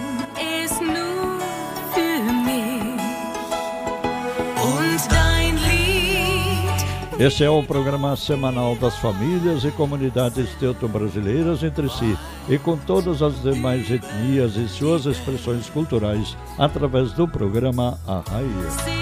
Esse 7.19 7.43
é 7.43 7.49
o 7.49 7.63
programa 7.63 8.15
semanal 8.15 8.75
das 8.75 8.97
famílias 8.97 9.63
e 9.63 9.71
comunidades 9.71 10.49
teuto-brasileiras 10.59 11.63
entre 11.63 11.87
si 11.89 12.17
e 12.51 12.59
com 12.59 12.75
todas 12.75 13.21
as 13.21 13.41
demais 13.41 13.89
etnias 13.89 14.57
e 14.57 14.67
suas 14.67 15.05
expressões 15.05 15.69
culturais 15.69 16.35
através 16.57 17.13
do 17.13 17.25
programa 17.25 17.97
Arraia. 18.05 19.01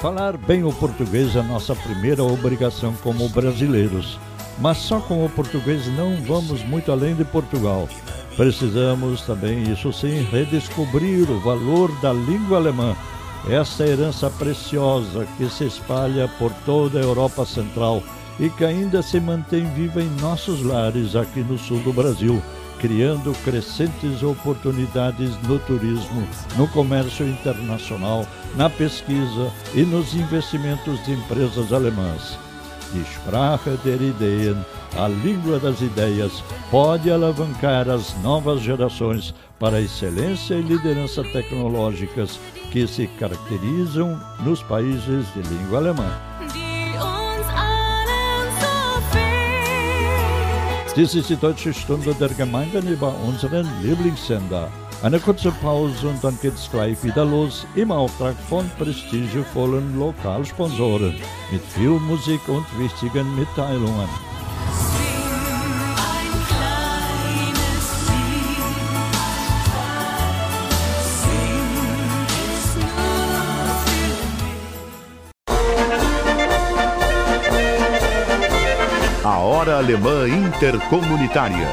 Falar 0.00 0.36
bem 0.36 0.64
o 0.64 0.72
português 0.72 1.36
é 1.36 1.42
nossa 1.42 1.76
primeira 1.76 2.24
obrigação 2.24 2.92
como 3.04 3.28
brasileiros. 3.28 4.18
Mas 4.58 4.78
só 4.78 4.98
com 4.98 5.24
o 5.24 5.30
português 5.30 5.86
não 5.96 6.16
vamos 6.24 6.64
muito 6.64 6.90
além 6.90 7.14
de 7.14 7.24
Portugal. 7.24 7.88
Precisamos 8.36 9.22
também, 9.22 9.70
isso 9.70 9.92
sim, 9.92 10.26
redescobrir 10.30 11.30
o 11.30 11.40
valor 11.40 11.90
da 12.00 12.12
língua 12.12 12.58
alemã, 12.58 12.96
essa 13.46 13.86
herança 13.86 14.30
preciosa 14.30 15.26
que 15.36 15.48
se 15.48 15.64
espalha 15.64 16.28
por 16.38 16.52
toda 16.64 16.98
a 16.98 17.02
Europa 17.02 17.44
Central 17.44 18.02
e 18.38 18.48
que 18.50 18.64
ainda 18.64 19.02
se 19.02 19.20
mantém 19.20 19.64
viva 19.72 20.02
em 20.02 20.10
nossos 20.20 20.62
lares 20.62 21.16
aqui 21.16 21.40
no 21.40 21.58
sul 21.58 21.80
do 21.80 21.92
Brasil, 21.92 22.42
criando 22.78 23.32
crescentes 23.44 24.22
oportunidades 24.22 25.30
no 25.42 25.58
turismo, 25.58 26.26
no 26.56 26.68
comércio 26.68 27.26
internacional, 27.26 28.26
na 28.56 28.70
pesquisa 28.70 29.52
e 29.74 29.82
nos 29.82 30.14
investimentos 30.14 31.04
de 31.04 31.12
empresas 31.12 31.72
alemãs. 31.72 32.38
Die 32.92 33.04
Sprache 33.04 33.76
der 33.84 34.00
Ideen, 34.00 34.64
a 34.96 35.08
língua 35.08 35.58
das 35.58 35.82
ideias, 35.82 36.42
pode 36.70 37.10
alavancar 37.10 37.90
as 37.90 38.16
novas 38.22 38.62
gerações 38.62 39.34
para 39.58 39.76
a 39.76 39.80
excelência 39.80 40.54
e 40.54 40.62
liderança 40.62 41.22
tecnológicas 41.24 42.38
que 42.70 42.86
se 42.86 43.06
caracterizam 43.18 44.20
nos 44.44 44.62
países 44.62 45.26
de 45.34 45.42
língua 45.42 45.78
alemã. 45.78 46.10
Dies 50.94 51.14
ist 51.14 51.28
die 51.28 51.36
deutsche 51.36 51.72
Stunde 51.72 52.12
der 52.14 52.30
Gemeinden 52.30 52.88
über 52.88 53.14
unseren 53.24 53.68
Lieblingssender. 53.82 54.68
Eine 55.00 55.20
kurze 55.20 55.52
Pause 55.52 56.08
und 56.08 56.24
dann 56.24 56.36
geht's 56.42 56.68
gleich 56.72 57.04
wieder 57.04 57.24
los 57.24 57.64
im 57.76 57.92
Auftrag 57.92 58.34
von 58.48 58.68
prestigevollen 58.78 59.96
Lokalsponsoren 59.96 61.14
mit 61.52 61.62
viel 61.62 62.00
Musik 62.00 62.40
und 62.48 62.66
wichtigen 62.80 63.32
Mitteilungen. 63.36 64.27
Alemã 79.88 80.28
Intercomunitária. 80.28 81.66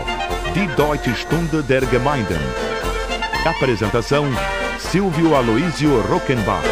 Die 0.53 0.67
Deutsche 0.77 1.13
Stunde 1.15 1.61
der 1.61 1.85
Gemeinden. 1.85 2.39
Apresentação: 3.45 4.23
Silvio 4.79 5.35
Aloísio 5.35 5.99
Rockenbach. 6.09 6.63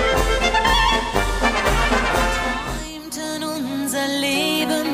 träumten 3.11 3.43
unser 3.43 4.07
Leben 4.07 4.87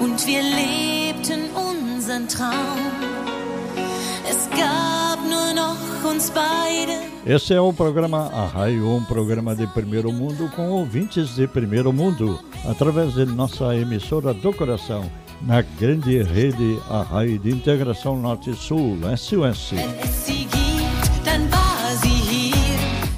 und 0.00 0.26
wir 0.26 0.42
lebten 0.42 1.50
unseren 1.54 2.26
Traum. 2.26 2.80
Es 4.30 4.48
gab 4.56 5.20
nur 5.28 5.52
noch 5.52 6.10
uns 6.10 6.30
beide. 6.30 6.98
Esse 7.26 7.52
é 7.52 7.60
o 7.60 7.70
programa 7.70 8.30
Arraio, 8.32 8.96
um 8.96 9.04
programa 9.04 9.54
de 9.54 9.66
primeiro 9.66 10.10
mundo 10.10 10.50
com 10.56 10.70
ouvintes 10.70 11.34
de 11.34 11.46
primeiro 11.46 11.92
mundo, 11.92 12.40
através 12.64 13.12
de 13.12 13.26
nossa 13.26 13.76
emissora 13.76 14.32
do 14.32 14.54
coração, 14.54 15.04
na 15.42 15.62
grande 15.62 16.22
rede 16.22 16.78
Arraio 16.88 17.38
de 17.38 17.50
Integração 17.50 18.16
Norte-Sul, 18.16 18.98
SOS. 19.16 19.72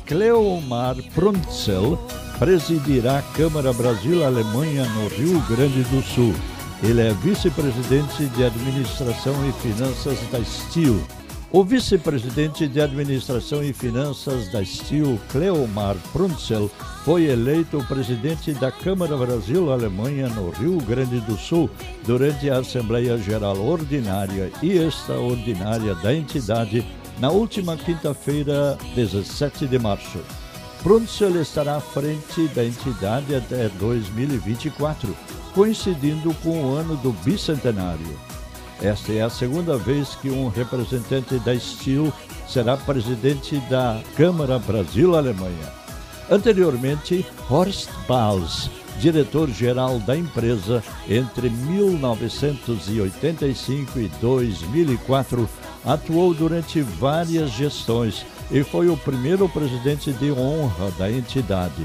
Cleomar 0.07 0.97
Prunzel 1.15 1.99
presidirá 2.39 3.19
a 3.19 3.23
Câmara 3.23 3.73
Brasil-Alemanha 3.73 4.85
no 4.85 5.09
Rio 5.09 5.41
Grande 5.49 5.83
do 5.85 6.03
Sul. 6.03 6.35
Ele 6.83 7.01
é 7.01 7.13
vice-presidente 7.15 8.27
de 8.27 8.45
Administração 8.45 9.35
e 9.49 9.53
Finanças 9.63 10.19
da 10.31 10.43
Steel. 10.45 11.01
O 11.55 11.63
vice-presidente 11.63 12.67
de 12.67 12.81
Administração 12.81 13.63
e 13.63 13.75
Finanças 13.75 14.51
da 14.51 14.65
Steel, 14.65 15.21
Cleomar 15.31 15.95
Prunzel, 16.11 16.71
foi 17.05 17.25
eleito 17.25 17.85
presidente 17.85 18.55
da 18.55 18.73
Câmara 18.73 19.15
Brasil-Alemanha 19.19 20.31
no 20.31 20.49
Rio 20.49 20.79
Grande 20.79 21.21
do 21.21 21.37
Sul 21.37 21.69
durante 22.07 22.49
a 22.49 22.61
Assembleia 22.61 23.19
Geral 23.19 23.61
Ordinária 23.61 24.51
e 24.63 24.79
Extraordinária 24.79 25.95
da 25.97 26.15
entidade 26.15 26.87
na 27.19 27.31
última 27.31 27.77
quinta-feira, 27.77 28.79
17 28.95 29.67
de 29.67 29.79
março. 29.79 30.21
Prunzel 30.83 31.39
estará 31.39 31.77
à 31.77 31.81
frente 31.81 32.49
da 32.55 32.65
entidade 32.65 33.35
até 33.35 33.69
2024, 33.79 35.15
coincidindo 35.55 36.33
com 36.43 36.65
o 36.65 36.75
ano 36.75 36.97
do 36.97 37.13
bicentenário. 37.13 38.32
Esta 38.81 39.13
é 39.13 39.23
a 39.23 39.31
segunda 39.31 39.77
vez 39.77 40.17
que 40.17 40.29
um 40.31 40.49
representante 40.49 41.39
da 41.41 41.57
Steel 41.59 42.13
será 42.49 42.77
presidente 42.77 43.57
da 43.71 44.01
Câmara 44.17 44.59
Brasil-Alemanha. 44.59 45.83
Anteriormente, 46.31 47.27
Horst 47.49 47.89
Bals, 48.09 48.71
diretor-geral 48.99 50.01
da 50.01 50.17
empresa 50.17 50.83
entre 51.09 51.49
1985 51.51 54.01
e 54.01 54.09
2004, 54.21 55.49
atuou 55.85 56.33
durante 56.33 56.81
várias 56.81 57.51
gestões 57.51 58.25
e 58.51 58.63
foi 58.63 58.89
o 58.89 58.97
primeiro 58.97 59.47
presidente 59.49 60.13
de 60.13 60.31
honra 60.31 60.93
da 60.99 61.11
entidade. 61.11 61.85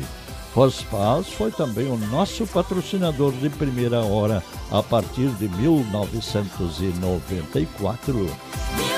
Bals 0.57 1.27
foi 1.27 1.51
também 1.51 1.87
o 1.87 1.95
nosso 1.95 2.47
patrocinador 2.47 3.31
de 3.31 3.47
primeira 3.47 4.03
hora 4.03 4.43
a 4.71 4.81
partir 4.81 5.29
de 5.35 5.47
1994. 5.49 8.15
Wir 8.15 8.27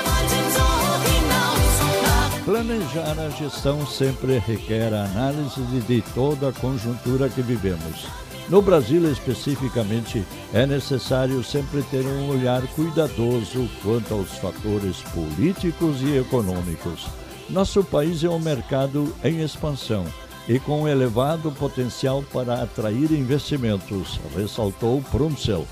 wollten 0.06 0.50
so 0.54 0.64
hinaus 1.04 1.76
nach 2.02 2.32
Planejar 2.46 3.18
a 3.18 3.28
gestão 3.28 3.86
sempre 3.86 4.38
requer 4.38 4.94
a 4.94 5.04
análise 5.04 5.60
de 5.86 6.00
toda 6.14 6.48
a 6.48 6.52
conjuntura 6.52 7.28
que 7.28 7.42
vivemos. 7.42 8.06
No 8.48 8.62
Brasil, 8.62 9.12
especificamente, 9.12 10.24
é 10.54 10.64
necessário 10.66 11.44
sempre 11.44 11.82
ter 11.82 12.06
um 12.06 12.30
olhar 12.30 12.66
cuidadoso 12.68 13.68
quanto 13.82 14.14
aos 14.14 14.30
fatores 14.38 15.02
políticos 15.12 16.00
e 16.00 16.16
econômicos. 16.16 17.06
Nosso 17.50 17.84
país 17.84 18.24
é 18.24 18.30
um 18.30 18.38
mercado 18.38 19.14
em 19.22 19.42
expansão 19.42 20.06
e 20.50 20.58
com 20.58 20.88
elevado 20.88 21.52
potencial 21.52 22.24
para 22.32 22.60
atrair 22.60 23.12
investimentos, 23.12 24.18
ressaltou 24.34 25.00
Prumsel. 25.00 25.64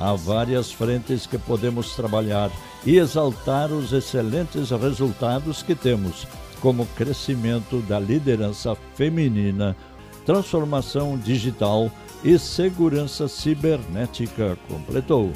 Há 0.00 0.14
várias 0.14 0.72
frentes 0.72 1.28
que 1.28 1.38
podemos 1.38 1.94
trabalhar 1.94 2.50
e 2.84 2.96
exaltar 2.96 3.70
os 3.70 3.92
excelentes 3.92 4.70
resultados 4.70 5.62
que 5.62 5.76
temos, 5.76 6.26
como 6.60 6.86
crescimento 6.96 7.80
da 7.82 8.00
liderança 8.00 8.76
feminina, 8.96 9.76
transformação 10.24 11.16
digital 11.16 11.88
e 12.24 12.36
segurança 12.36 13.28
cibernética, 13.28 14.58
completou. 14.68 15.30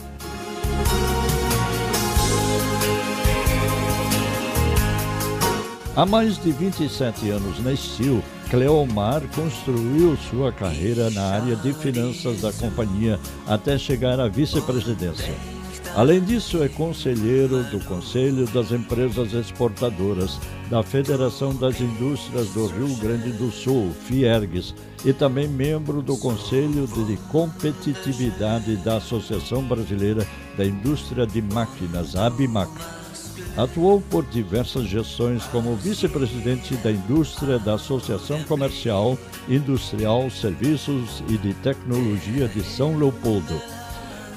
Há 5.97 6.07
mais 6.07 6.39
de 6.39 6.53
27 6.53 7.31
anos 7.31 7.59
na 7.65 7.75
Steel, 7.75 8.23
Cleomar 8.49 9.23
construiu 9.35 10.17
sua 10.17 10.53
carreira 10.53 11.11
na 11.11 11.23
área 11.23 11.57
de 11.57 11.73
finanças 11.73 12.41
da 12.41 12.53
companhia 12.53 13.19
até 13.47 13.77
chegar 13.77 14.21
à 14.21 14.29
vice-presidência. 14.29 15.35
Além 15.97 16.21
disso, 16.21 16.63
é 16.63 16.69
conselheiro 16.69 17.65
do 17.65 17.85
Conselho 17.85 18.47
das 18.47 18.71
Empresas 18.71 19.35
Exportadoras 19.35 20.39
da 20.71 20.81
Federação 20.85 21.53
das 21.53 21.81
Indústrias 21.81 22.49
do 22.51 22.67
Rio 22.67 22.95
Grande 22.99 23.33
do 23.33 23.51
Sul, 23.51 23.91
FIERGS, 24.05 24.73
e 25.05 25.13
também 25.13 25.49
membro 25.49 26.01
do 26.01 26.17
Conselho 26.17 26.87
de 26.87 27.17
Competitividade 27.33 28.77
da 28.77 28.99
Associação 28.99 29.65
Brasileira 29.65 30.25
da 30.57 30.65
Indústria 30.65 31.27
de 31.27 31.43
Máquinas, 31.43 32.15
ABIMAC. 32.15 33.00
Atuou 33.57 34.01
por 34.01 34.25
diversas 34.25 34.85
gestões 34.87 35.45
como 35.45 35.77
vice-presidente 35.77 36.75
da 36.77 36.91
indústria 36.91 37.59
da 37.59 37.75
Associação 37.75 38.43
Comercial, 38.45 39.19
Industrial, 39.49 40.31
Serviços 40.31 41.23
e 41.29 41.37
de 41.37 41.53
Tecnologia 41.55 42.49
de 42.49 42.63
São 42.63 42.97
Leopoldo, 42.97 43.61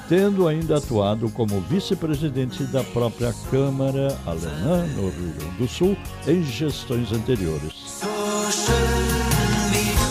tendo 0.09 0.47
ainda 0.47 0.77
atuado 0.77 1.29
como 1.29 1.61
vice-presidente 1.61 2.63
da 2.65 2.83
própria 2.83 3.33
Câmara 3.49 4.17
Alemã 4.25 4.85
no 4.95 5.09
Rio 5.09 5.33
Grande 5.37 5.57
do 5.57 5.67
Sul 5.67 5.95
em 6.27 6.43
gestões 6.43 7.11
anteriores. 7.11 7.71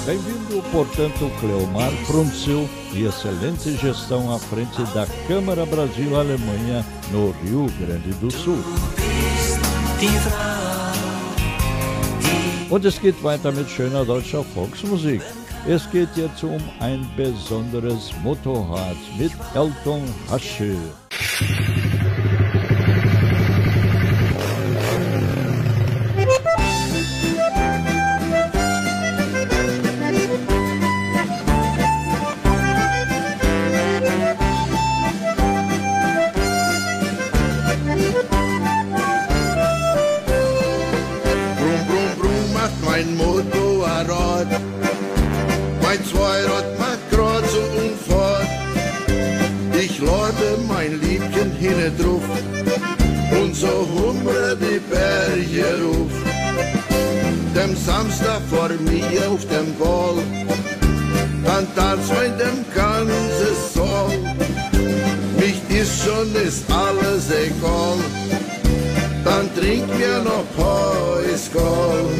Bem-vindo, 0.04 0.60
portanto, 0.72 1.30
Cleomar 1.38 1.92
Prunzel 2.08 2.68
e 2.92 3.06
excelente 3.06 3.76
gestão 3.76 4.34
à 4.34 4.38
frente 4.38 4.82
da 4.92 5.06
Câmara 5.28 5.64
Brasil-Alemanha 5.64 6.84
no 7.12 7.30
Rio 7.30 7.66
Grande 7.78 8.12
do 8.14 8.28
Sul. 8.28 8.58
Und 12.68 12.84
es 12.84 13.00
geht 13.00 13.22
weiter 13.22 13.52
mit 13.52 13.70
schöner 13.70 14.04
deutscher 14.04 14.42
Volksmusik. 14.42 15.22
Es 15.68 15.88
geht 15.88 16.08
jetzt 16.16 16.42
um 16.42 16.60
ein 16.80 17.08
besonderes 17.16 18.10
Motorrad 18.24 18.96
mit 19.16 19.30
Elton 19.54 20.02
Hasche. 20.28 20.74
Samstag 58.02 58.42
vor 58.50 58.68
mir 58.68 59.30
auf 59.30 59.46
dem 59.46 59.72
Ball, 59.78 60.16
dann 61.44 61.66
tanzt 61.76 62.10
in 62.10 62.36
dem 62.36 62.64
ganzen 62.74 63.54
Saal. 63.72 64.18
Mich 65.36 65.60
ist 65.70 66.02
schon 66.02 66.34
ist 66.34 66.64
alles 66.68 67.30
egal 67.30 67.98
dann 69.24 69.48
trink 69.54 69.86
mir 69.96 70.18
noch 70.24 70.44
Poiskol. 70.56 72.10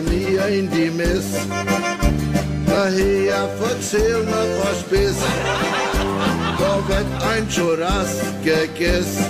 Mir 0.00 0.46
in 0.46 0.70
die 0.70 0.90
Mess, 0.90 1.26
daher 2.66 3.48
erzähl 3.60 4.22
mir 4.24 4.48
was 4.62 4.82
Biss. 4.84 5.16
Da 6.58 6.88
wird 6.88 7.06
ein 7.30 7.46
Churras 7.46 8.22
gegessen 8.42 9.26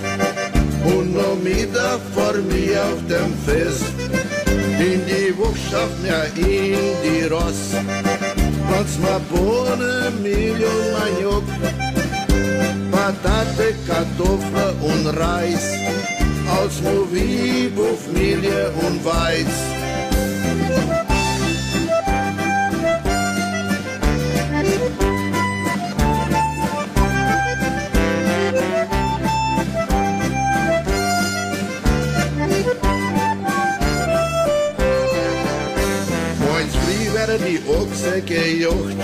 und 0.85 1.15
noch 1.15 1.37
wieder 1.43 1.99
vor 2.15 2.35
mir 2.35 2.81
auf 2.81 3.01
dem 3.09 3.35
Fest. 3.45 3.93
In 4.79 5.01
die 5.05 5.37
Wuchschaft, 5.37 5.99
ja 6.07 6.23
in 6.37 6.95
die 7.03 7.25
Ross, 7.25 7.75
Platz 8.69 8.99
mal 9.03 9.21
Bohnen, 9.31 10.23
Mehl 10.23 10.63
und 10.63 10.93
Maniok, 10.93 11.45
Patate, 12.93 13.75
Kartoffel 13.89 14.75
und 14.81 15.07
Reis, 15.19 15.75
als 16.57 16.81
Movie, 16.83 17.69
Buffmilie 17.75 18.71
und 18.87 19.05
Weiz. 19.05 19.82
die 37.53 37.61
Ochse 37.69 38.21
gejocht 38.23 38.97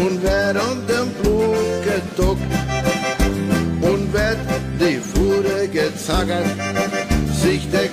und 0.00 0.22
wer 0.22 0.50
an 0.50 0.86
dem 0.86 1.08
Blut 1.20 1.82
gedockt 1.84 2.52
und 3.80 4.12
wer 4.12 4.36
die 4.78 4.98
Fuhre 4.98 5.68
gezagert. 5.68 6.71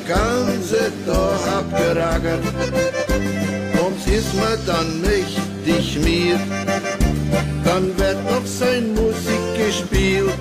Ganze 0.09 0.91
Tag 1.05 1.41
abgeragert. 1.59 2.43
Ums 3.83 4.05
ist 4.07 4.33
mir 4.33 4.57
dann 4.65 5.01
mächtig 5.01 5.99
mir, 6.03 6.39
dann 7.63 7.97
wird 7.97 8.19
noch 8.25 8.45
sein 8.45 8.93
Musik 8.95 9.45
gespielt. 9.57 10.33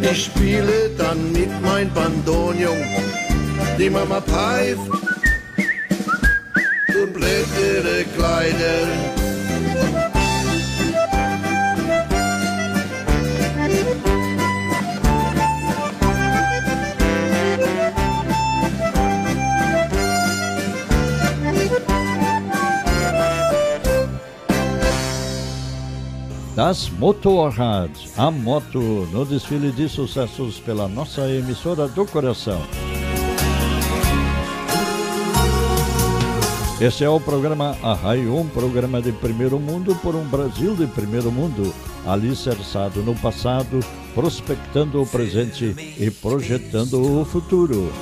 Ich 0.00 0.24
spiele 0.24 0.90
dann 0.96 1.32
mit 1.32 1.50
mein 1.62 1.92
Bandonium, 1.92 2.78
die 3.78 3.90
Mama 3.90 4.20
pfeift 4.22 4.90
und 7.00 7.12
bläht 7.12 7.52
ihre 7.60 8.04
Kleider. 8.16 9.25
Das 26.56 26.88
Motorrad, 26.88 27.90
a 28.16 28.30
moto, 28.30 28.80
no 29.12 29.26
desfile 29.26 29.70
de 29.70 29.90
sucessos 29.90 30.58
pela 30.58 30.88
nossa 30.88 31.28
emissora 31.28 31.86
do 31.86 32.06
coração. 32.06 32.58
Este 36.80 37.04
é 37.04 37.10
o 37.10 37.20
programa 37.20 37.76
Arraio, 37.82 38.34
um 38.34 38.48
programa 38.48 39.02
de 39.02 39.12
primeiro 39.12 39.60
mundo 39.60 39.94
por 39.96 40.14
um 40.14 40.24
Brasil 40.24 40.74
de 40.74 40.86
primeiro 40.86 41.30
mundo, 41.30 41.74
alicerçado 42.06 43.02
no 43.02 43.14
passado, 43.14 43.80
prospectando 44.14 45.02
o 45.02 45.06
presente 45.06 45.76
e 45.98 46.10
projetando 46.10 47.20
o 47.20 47.22
futuro. 47.26 47.92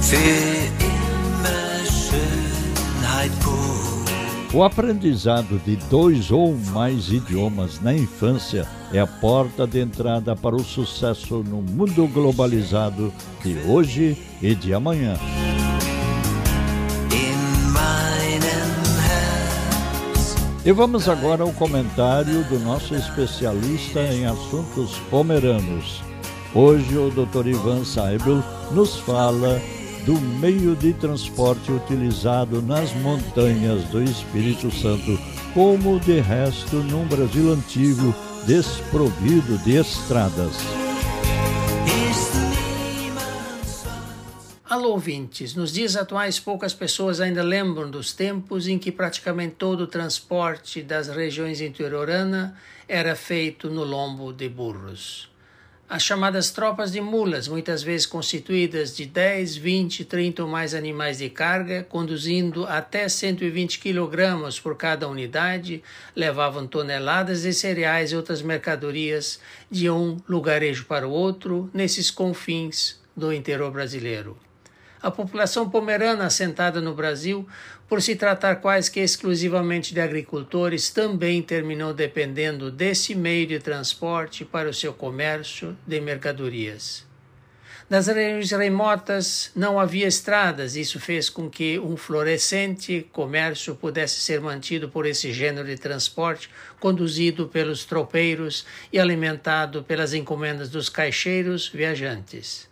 Für 0.00 0.16
immer 0.16 1.84
Schönheit 1.84 3.36
pur. 3.44 3.77
O 4.52 4.64
aprendizado 4.64 5.58
de 5.58 5.76
dois 5.90 6.30
ou 6.30 6.56
mais 6.72 7.12
idiomas 7.12 7.80
na 7.82 7.92
infância 7.92 8.66
é 8.90 8.98
a 8.98 9.06
porta 9.06 9.66
de 9.66 9.78
entrada 9.78 10.34
para 10.34 10.56
o 10.56 10.64
sucesso 10.64 11.44
no 11.46 11.60
mundo 11.60 12.06
globalizado 12.08 13.12
de 13.44 13.58
hoje 13.68 14.16
e 14.40 14.54
de 14.54 14.72
amanhã. 14.72 15.16
E 20.64 20.72
vamos 20.72 21.08
agora 21.10 21.42
ao 21.42 21.52
comentário 21.52 22.42
do 22.44 22.58
nosso 22.58 22.94
especialista 22.94 24.00
em 24.00 24.24
assuntos 24.24 24.98
pomeranos. 25.10 26.02
Hoje 26.54 26.96
o 26.96 27.10
Dr. 27.10 27.48
Ivan 27.48 27.84
Saibel 27.84 28.42
nos 28.72 28.96
fala 28.96 29.60
do 30.08 30.18
meio 30.18 30.74
de 30.74 30.94
transporte 30.94 31.70
utilizado 31.70 32.62
nas 32.62 32.94
montanhas 32.94 33.84
do 33.90 34.02
Espírito 34.02 34.70
Santo, 34.70 35.20
como 35.52 36.00
de 36.00 36.18
resto 36.18 36.76
num 36.76 37.06
Brasil 37.06 37.52
antigo 37.52 38.14
desprovido 38.46 39.58
de 39.58 39.76
estradas. 39.76 40.56
Alô, 44.64 44.92
ouvintes! 44.92 45.54
Nos 45.54 45.74
dias 45.74 45.94
atuais, 45.94 46.40
poucas 46.40 46.72
pessoas 46.72 47.20
ainda 47.20 47.42
lembram 47.42 47.90
dos 47.90 48.14
tempos 48.14 48.66
em 48.66 48.78
que 48.78 48.90
praticamente 48.90 49.56
todo 49.58 49.82
o 49.82 49.86
transporte 49.86 50.80
das 50.80 51.08
regiões 51.08 51.60
interioranas 51.60 52.52
era 52.88 53.14
feito 53.14 53.68
no 53.68 53.84
lombo 53.84 54.32
de 54.32 54.48
burros. 54.48 55.28
As 55.90 56.02
chamadas 56.02 56.50
tropas 56.50 56.92
de 56.92 57.00
mulas, 57.00 57.48
muitas 57.48 57.82
vezes 57.82 58.04
constituídas 58.04 58.94
de 58.94 59.06
10, 59.06 59.56
20, 59.56 60.04
30 60.04 60.42
ou 60.42 60.48
mais 60.48 60.74
animais 60.74 61.16
de 61.16 61.30
carga, 61.30 61.82
conduzindo 61.88 62.66
até 62.66 63.08
120 63.08 63.78
kg 63.78 64.60
por 64.62 64.76
cada 64.76 65.08
unidade, 65.08 65.82
levavam 66.14 66.66
toneladas 66.66 67.40
de 67.40 67.54
cereais 67.54 68.12
e 68.12 68.16
outras 68.16 68.42
mercadorias 68.42 69.40
de 69.70 69.88
um 69.88 70.18
lugarejo 70.28 70.84
para 70.84 71.08
o 71.08 71.10
outro 71.10 71.70
nesses 71.72 72.10
confins 72.10 73.00
do 73.16 73.32
interior 73.32 73.70
brasileiro. 73.70 74.36
A 75.00 75.10
população 75.10 75.70
pomerana 75.70 76.26
assentada 76.26 76.80
no 76.82 76.92
Brasil, 76.92 77.48
por 77.88 78.02
se 78.02 78.14
tratar 78.14 78.56
quase 78.56 78.90
que 78.90 79.00
exclusivamente 79.00 79.94
de 79.94 80.00
agricultores, 80.00 80.90
também 80.90 81.40
terminou 81.40 81.94
dependendo 81.94 82.70
desse 82.70 83.14
meio 83.14 83.46
de 83.46 83.58
transporte 83.58 84.44
para 84.44 84.68
o 84.68 84.74
seu 84.74 84.92
comércio 84.92 85.76
de 85.86 85.98
mercadorias. 86.00 87.08
Nas 87.88 88.06
regiões 88.06 88.50
remotas 88.50 89.50
não 89.56 89.80
havia 89.80 90.06
estradas, 90.06 90.76
isso 90.76 91.00
fez 91.00 91.30
com 91.30 91.48
que 91.48 91.78
um 91.78 91.96
florescente 91.96 93.08
comércio 93.10 93.74
pudesse 93.74 94.20
ser 94.20 94.42
mantido 94.42 94.90
por 94.90 95.06
esse 95.06 95.32
gênero 95.32 95.66
de 95.66 95.78
transporte, 95.78 96.50
conduzido 96.78 97.48
pelos 97.48 97.86
tropeiros 97.86 98.66
e 98.92 98.98
alimentado 99.00 99.82
pelas 99.82 100.12
encomendas 100.12 100.68
dos 100.68 100.90
caixeiros 100.90 101.66
viajantes. 101.70 102.68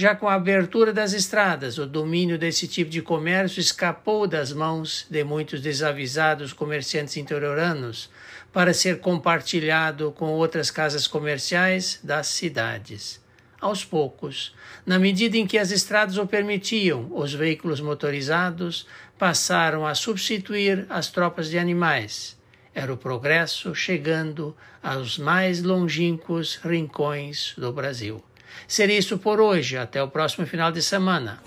Já 0.00 0.14
com 0.14 0.28
a 0.28 0.34
abertura 0.34 0.92
das 0.92 1.12
estradas, 1.12 1.76
o 1.76 1.84
domínio 1.84 2.38
desse 2.38 2.68
tipo 2.68 2.88
de 2.88 3.02
comércio 3.02 3.58
escapou 3.58 4.28
das 4.28 4.52
mãos 4.52 5.04
de 5.10 5.24
muitos 5.24 5.60
desavisados 5.60 6.52
comerciantes 6.52 7.16
interioranos 7.16 8.08
para 8.52 8.72
ser 8.72 9.00
compartilhado 9.00 10.12
com 10.12 10.26
outras 10.26 10.70
casas 10.70 11.08
comerciais 11.08 11.98
das 12.00 12.28
cidades. 12.28 13.20
Aos 13.60 13.84
poucos, 13.84 14.54
na 14.86 15.00
medida 15.00 15.36
em 15.36 15.48
que 15.48 15.58
as 15.58 15.72
estradas 15.72 16.16
o 16.16 16.28
permitiam, 16.28 17.08
os 17.10 17.34
veículos 17.34 17.80
motorizados 17.80 18.86
passaram 19.18 19.84
a 19.84 19.96
substituir 19.96 20.86
as 20.88 21.10
tropas 21.10 21.50
de 21.50 21.58
animais. 21.58 22.38
Era 22.72 22.92
o 22.92 22.96
progresso 22.96 23.74
chegando 23.74 24.56
aos 24.80 25.18
mais 25.18 25.60
longínquos 25.60 26.54
rincões 26.54 27.52
do 27.58 27.72
Brasil. 27.72 28.22
Seria 28.66 28.98
isso 28.98 29.18
por 29.18 29.40
hoje. 29.40 29.76
Até 29.76 30.02
o 30.02 30.08
próximo 30.08 30.46
final 30.46 30.70
de 30.70 30.82
semana. 30.82 31.40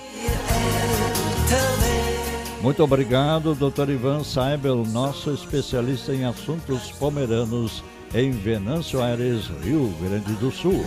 Muito 2.62 2.84
obrigado, 2.84 3.56
Dr. 3.56 3.90
Ivan 3.90 4.24
Saibel, 4.24 4.86
nosso 4.86 5.34
especialista 5.34 6.14
em 6.14 6.26
assuntos 6.26 6.92
pomeranos 6.92 7.84
em 8.14 8.32
Venâncio 8.32 9.02
Aires, 9.02 9.50
Rio 9.64 9.92
Grande 10.00 10.34
do 10.34 10.52
Sul. 10.52 10.86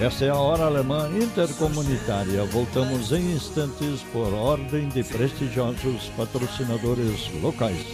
Essa 0.00 0.24
é 0.24 0.30
a 0.30 0.36
Hora 0.36 0.64
Alemã 0.64 1.08
Intercomunitária. 1.16 2.42
Voltamos 2.46 3.12
em 3.12 3.34
instantes 3.34 4.02
por 4.12 4.32
ordem 4.32 4.88
de 4.88 5.04
prestigiosos 5.04 6.10
patrocinadores 6.16 7.30
locais. 7.40 7.86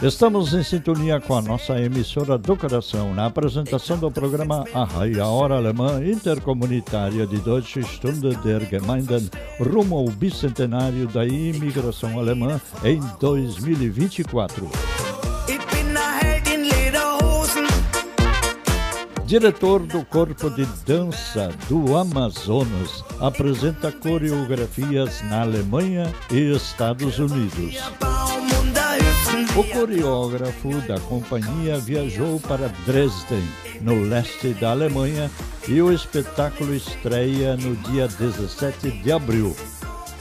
Estamos 0.00 0.54
em 0.54 0.62
sintonia 0.62 1.20
com 1.20 1.36
a 1.36 1.42
nossa 1.42 1.78
emissora 1.80 2.38
do 2.38 2.56
coração 2.56 3.12
na 3.12 3.26
apresentação 3.26 3.98
do 3.98 4.10
programa 4.10 4.64
A 4.72 5.26
Hora 5.26 5.56
Alemã 5.56 6.00
Intercomunitária 6.04 7.26
de 7.26 7.38
Deutsche 7.38 7.82
Stunde 7.82 8.36
der 8.36 8.64
Gemeinden 8.64 9.28
rumo 9.60 9.96
ao 9.96 10.06
bicentenário 10.06 11.08
da 11.08 11.26
imigração 11.26 12.18
alemã 12.18 12.60
em 12.84 13.00
2024. 13.18 15.17
Diretor 19.28 19.80
do 19.80 20.02
Corpo 20.06 20.48
de 20.48 20.64
Dança 20.86 21.50
do 21.68 21.94
Amazonas 21.94 23.04
apresenta 23.20 23.92
coreografias 23.92 25.20
na 25.24 25.42
Alemanha 25.42 26.10
e 26.30 26.50
Estados 26.50 27.18
Unidos. 27.18 27.76
O 29.54 29.64
coreógrafo 29.64 30.70
da 30.88 30.98
companhia 31.00 31.76
viajou 31.76 32.40
para 32.40 32.72
Dresden, 32.86 33.46
no 33.82 34.02
leste 34.02 34.54
da 34.54 34.70
Alemanha, 34.70 35.30
e 35.68 35.82
o 35.82 35.92
espetáculo 35.92 36.74
estreia 36.74 37.54
no 37.54 37.76
dia 37.92 38.08
17 38.08 38.90
de 39.02 39.12
abril. 39.12 39.54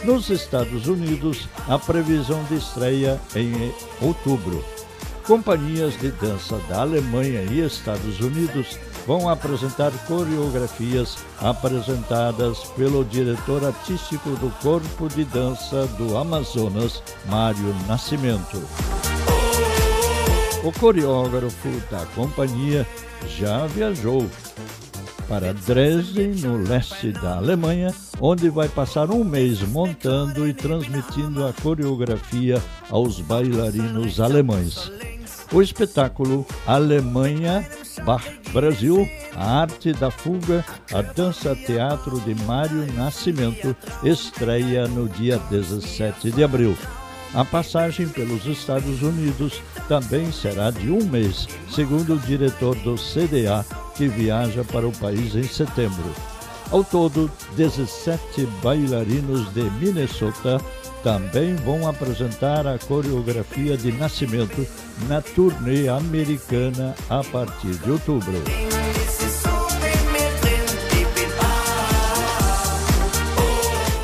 Nos 0.03 0.29
Estados 0.29 0.85
Unidos, 0.85 1.47
a 1.69 1.79
previsão 1.79 2.43
de 2.49 2.55
estreia 2.55 3.17
em 3.33 3.71
outubro. 4.01 4.61
Companhias 5.25 5.97
de 5.97 6.11
dança 6.11 6.57
da 6.69 6.81
Alemanha 6.81 7.41
e 7.43 7.59
Estados 7.59 8.19
Unidos 8.21 8.77
vão 9.07 9.29
apresentar 9.29 9.91
coreografias 10.05 11.17
apresentadas 11.39 12.59
pelo 12.75 13.05
diretor 13.05 13.63
artístico 13.63 14.31
do 14.31 14.51
Corpo 14.61 15.07
de 15.07 15.23
Dança 15.23 15.87
do 15.97 16.17
Amazonas, 16.17 17.01
Mário 17.25 17.73
Nascimento. 17.87 18.61
O 20.61 20.71
coreógrafo 20.77 21.69
da 21.89 22.05
companhia 22.07 22.85
já 23.37 23.65
viajou 23.67 24.27
para 25.29 25.53
Dresden, 25.53 26.35
no 26.35 26.57
leste 26.57 27.13
da 27.13 27.37
Alemanha, 27.37 27.93
onde 28.19 28.49
vai 28.49 28.67
passar 28.67 29.09
um 29.09 29.23
mês 29.23 29.61
montando 29.61 30.47
e 30.47 30.53
transmitindo 30.53 31.45
a 31.45 31.53
coreografia 31.53 32.61
aos 32.89 33.21
bailarinos 33.21 34.19
alemães. 34.19 34.91
O 35.51 35.61
espetáculo 35.61 36.45
Alemanha 36.65 37.65
Bach 38.03 38.23
Brasil, 38.51 39.07
a 39.35 39.61
arte 39.61 39.93
da 39.93 40.11
fuga, 40.11 40.63
a 40.93 41.01
dança 41.01 41.55
teatro 41.55 42.19
de 42.21 42.35
Mário 42.43 42.85
Nascimento 42.93 43.75
estreia 44.03 44.87
no 44.87 45.07
dia 45.07 45.37
17 45.49 46.31
de 46.31 46.43
abril. 46.43 46.77
A 47.33 47.45
passagem 47.45 48.07
pelos 48.09 48.45
Estados 48.45 49.01
Unidos 49.01 49.61
também 49.87 50.31
será 50.31 50.71
de 50.71 50.89
um 50.89 51.03
mês, 51.05 51.47
segundo 51.69 52.15
o 52.15 52.19
diretor 52.19 52.75
do 52.77 52.95
CDA, 52.95 53.65
que 53.95 54.07
viaja 54.07 54.63
para 54.63 54.87
o 54.87 54.97
país 54.97 55.35
em 55.35 55.43
setembro. 55.43 56.13
Ao 56.71 56.83
todo, 56.83 57.31
17 57.55 58.45
bailarinos 58.61 59.53
de 59.53 59.63
Minnesota 59.71 60.59
também 61.07 61.55
vão 61.55 61.87
apresentar 61.87 62.67
a 62.67 62.77
coreografia 62.77 63.77
de 63.77 63.93
nascimento 63.93 64.67
na 65.07 65.21
turnê 65.21 65.87
americana 65.87 66.93
a 67.09 67.23
partir 67.23 67.75
de 67.75 67.91
outubro. 67.91 68.33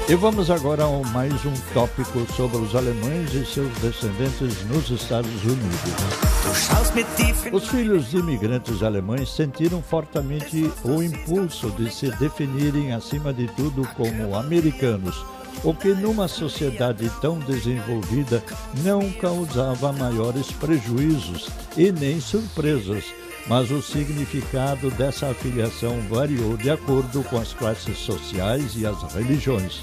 E 0.08 0.16
vamos 0.16 0.50
agora 0.50 0.86
a 0.86 1.08
mais 1.10 1.46
um 1.46 1.54
tópico 1.74 2.26
sobre 2.38 2.60
os 2.60 2.74
alemães 2.74 3.34
e 3.34 3.46
seus 3.46 3.78
descendentes 3.80 4.64
nos 4.70 4.90
Estados 4.90 5.44
Unidos. 5.44 7.52
Os 7.52 7.68
filhos 7.68 8.12
de 8.12 8.20
imigrantes 8.20 8.82
alemães 8.82 9.28
sentiram 9.28 9.82
fortemente 9.82 10.72
o 10.86 11.04
impulso 11.04 11.70
de 11.72 11.94
se 11.94 12.10
definirem, 12.12 12.94
acima 12.94 13.34
de 13.34 13.48
tudo, 13.48 13.86
como 13.98 14.38
americanos, 14.38 15.22
o 15.64 15.74
que 15.74 15.90
numa 15.90 16.28
sociedade 16.28 17.10
tão 17.22 17.40
desenvolvida 17.40 18.44
não 18.84 19.12
causava 19.14 19.94
maiores 19.94 20.52
prejuízos 20.52 21.48
e 21.78 21.92
nem 21.92 22.20
surpresas, 22.20 23.06
mas 23.48 23.72
o 23.72 23.82
significado 23.82 24.92
dessa 24.92 25.30
afiliação 25.30 26.00
variou 26.10 26.58
de 26.58 26.70
acordo 26.70 27.24
com 27.24 27.38
as 27.38 27.54
classes 27.54 27.98
sociais 27.98 28.74
e 28.76 28.86
as 28.86 29.02
religiões. 29.14 29.82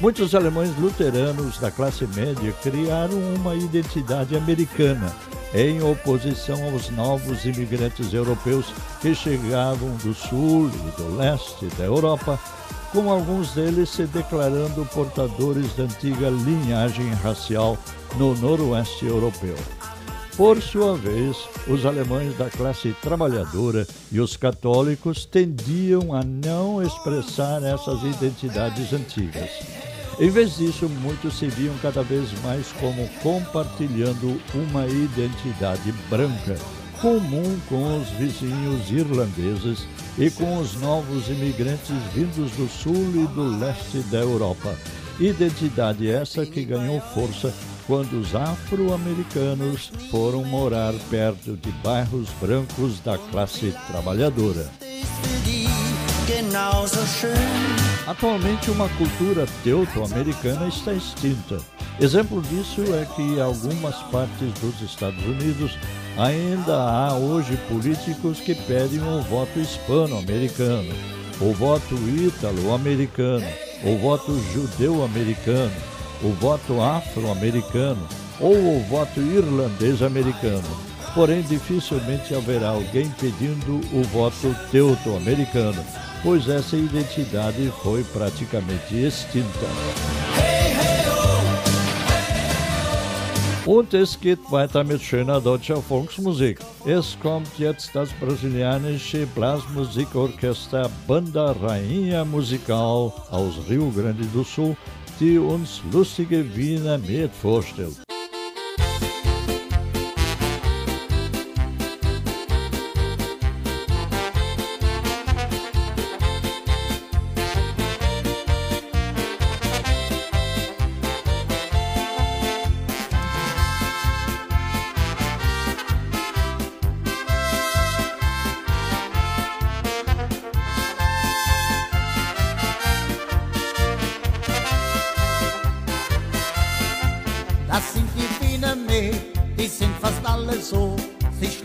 Muitos 0.00 0.34
alemães 0.34 0.76
luteranos 0.78 1.58
da 1.58 1.70
classe 1.70 2.04
média 2.08 2.52
criaram 2.60 3.18
uma 3.36 3.54
identidade 3.54 4.36
americana, 4.36 5.14
em 5.54 5.80
oposição 5.82 6.64
aos 6.64 6.90
novos 6.90 7.44
imigrantes 7.44 8.12
europeus 8.12 8.66
que 9.00 9.14
chegavam 9.14 9.90
do 9.98 10.12
sul 10.12 10.68
e 10.68 11.00
do 11.00 11.16
leste 11.16 11.66
da 11.78 11.84
Europa, 11.84 12.40
com 12.92 13.10
alguns 13.10 13.52
deles 13.52 13.88
se 13.88 14.04
declarando 14.04 14.84
portadores 14.86 15.74
da 15.74 15.84
antiga 15.84 16.28
linhagem 16.28 17.08
racial 17.14 17.78
no 18.18 18.34
noroeste 18.34 19.06
europeu. 19.06 19.56
Por 20.36 20.62
sua 20.62 20.96
vez, 20.96 21.36
os 21.66 21.84
alemães 21.84 22.36
da 22.36 22.48
classe 22.50 22.94
trabalhadora 23.02 23.86
e 24.10 24.20
os 24.20 24.36
católicos 24.36 25.24
tendiam 25.24 26.14
a 26.14 26.22
não 26.22 26.82
expressar 26.82 27.62
essas 27.62 28.02
identidades 28.02 28.92
antigas. 28.92 29.50
Em 30.18 30.30
vez 30.30 30.56
disso, 30.56 30.88
muitos 30.88 31.38
se 31.38 31.48
viam 31.48 31.74
cada 31.82 32.02
vez 32.02 32.28
mais 32.42 32.70
como 32.72 33.08
compartilhando 33.22 34.40
uma 34.54 34.86
identidade 34.86 35.92
branca, 36.08 36.56
comum 37.02 37.58
com 37.68 38.00
os 38.00 38.08
vizinhos 38.10 38.88
irlandeses 38.88 39.88
e 40.16 40.30
com 40.30 40.58
os 40.58 40.74
novos 40.76 41.28
imigrantes 41.28 41.96
vindos 42.14 42.52
do 42.52 42.68
sul 42.68 42.94
e 42.94 43.26
do 43.34 43.58
leste 43.58 43.98
da 44.08 44.18
Europa. 44.18 44.72
Identidade 45.18 46.08
essa 46.08 46.46
que 46.46 46.64
ganhou 46.64 47.00
força 47.00 47.52
quando 47.88 48.20
os 48.20 48.36
afro-americanos 48.36 49.90
foram 50.12 50.44
morar 50.44 50.94
perto 51.10 51.56
de 51.56 51.72
bairros 51.82 52.28
brancos 52.40 53.00
da 53.00 53.18
classe 53.18 53.74
trabalhadora. 53.88 54.70
Atualmente, 58.06 58.70
uma 58.70 58.88
cultura 58.90 59.46
teuto-americana 59.64 60.68
está 60.68 60.92
extinta. 60.92 61.58
Exemplo 62.00 62.40
disso 62.42 62.82
é 62.94 63.04
que 63.04 63.40
algumas 63.40 63.96
partes 64.04 64.52
dos 64.60 64.80
Estados 64.80 65.22
Unidos 65.24 65.76
ainda 66.16 66.76
há 66.76 67.14
hoje 67.14 67.56
políticos 67.68 68.40
que 68.40 68.54
pedem 68.54 69.00
o 69.00 69.22
voto 69.22 69.58
hispano-americano, 69.58 70.94
o 71.40 71.52
voto 71.52 71.94
ítalo-americano, 71.94 73.46
o 73.84 73.96
voto 73.98 74.38
judeu-americano, 74.52 75.72
o 76.22 76.30
voto 76.34 76.80
afro-americano 76.80 78.06
ou 78.40 78.54
o 78.54 78.80
voto 78.88 79.20
irlandês-americano. 79.20 80.92
Porém, 81.14 81.42
dificilmente 81.42 82.34
haverá 82.34 82.70
alguém 82.70 83.08
pedindo 83.20 83.80
o 83.92 84.02
voto 84.04 84.54
teuto-americano, 84.70 85.84
pois 86.22 86.48
essa 86.48 86.76
identidade 86.76 87.70
foi 87.82 88.02
praticamente 88.04 88.94
extinta. 88.94 89.66
Und 93.64 93.94
es 93.94 94.20
geht 94.20 94.40
weiter 94.50 94.82
mit 94.82 95.00
schöner 95.00 95.40
deutscher 95.40 95.76
Volksmusik. 95.76 96.58
Es 96.84 97.16
kommt 97.22 97.46
jetzt 97.58 97.94
das 97.94 98.10
brasilianische 98.14 99.24
Blasmusikorchester 99.36 100.90
Banda 101.06 101.52
Rainha 101.52 102.24
Musical 102.24 103.12
aus 103.30 103.54
Rio 103.70 103.88
Grande 103.90 104.26
do 104.34 104.42
Sul, 104.42 104.76
die 105.20 105.38
uns 105.38 105.80
lustige 105.92 106.44
Wiener 106.56 106.98
Met 106.98 107.30
vorstellt. 107.32 108.11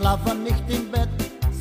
Schlafen 0.08 0.42
nicht 0.42 0.64
im 0.68 0.90
Bett, 0.90 1.08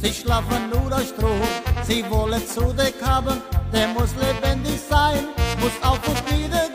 sie 0.02 0.14
schlafen 0.14 0.70
nur 0.70 0.96
aus 0.96 1.10
Stroh. 1.10 1.42
Sie 1.84 2.02
wollen 2.10 2.42
zu 2.48 2.74
Deck 2.74 2.96
haben, 3.04 3.42
der 3.74 3.90
muss 3.90 4.12
lebendig 4.16 4.80
sein, 4.90 5.28
muss 5.60 5.74
auf 5.84 6.00
und 6.08 6.32
nieder 6.32 6.67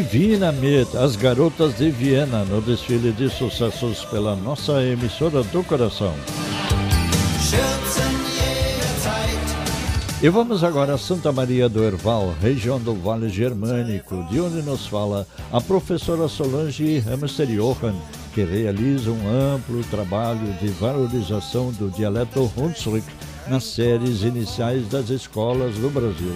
Divinamente, 0.00 0.96
as 0.96 1.14
garotas 1.14 1.76
de 1.76 1.90
Viena 1.90 2.42
no 2.42 2.62
desfile 2.62 3.12
de 3.12 3.28
sucessos 3.28 4.02
pela 4.06 4.34
nossa 4.34 4.82
emissora 4.82 5.42
do 5.42 5.62
coração. 5.62 6.14
E 10.22 10.28
vamos 10.30 10.64
agora 10.64 10.94
a 10.94 10.98
Santa 10.98 11.30
Maria 11.30 11.68
do 11.68 11.84
Herval, 11.84 12.34
região 12.40 12.80
do 12.80 12.94
Vale 12.94 13.28
Germânico, 13.28 14.24
de 14.30 14.40
onde 14.40 14.62
nos 14.62 14.86
fala 14.86 15.26
a 15.52 15.60
professora 15.60 16.28
Solange 16.28 17.00
Hamster 17.00 17.48
Johan, 17.48 17.94
que 18.32 18.42
realiza 18.42 19.10
um 19.10 19.54
amplo 19.54 19.84
trabalho 19.90 20.50
de 20.62 20.68
valorização 20.68 21.72
do 21.72 21.90
dialeto 21.90 22.50
Hunsrück 22.56 23.06
nas 23.48 23.64
séries 23.64 24.22
iniciais 24.22 24.88
das 24.88 25.10
escolas 25.10 25.74
do 25.74 25.90
Brasil. 25.90 26.34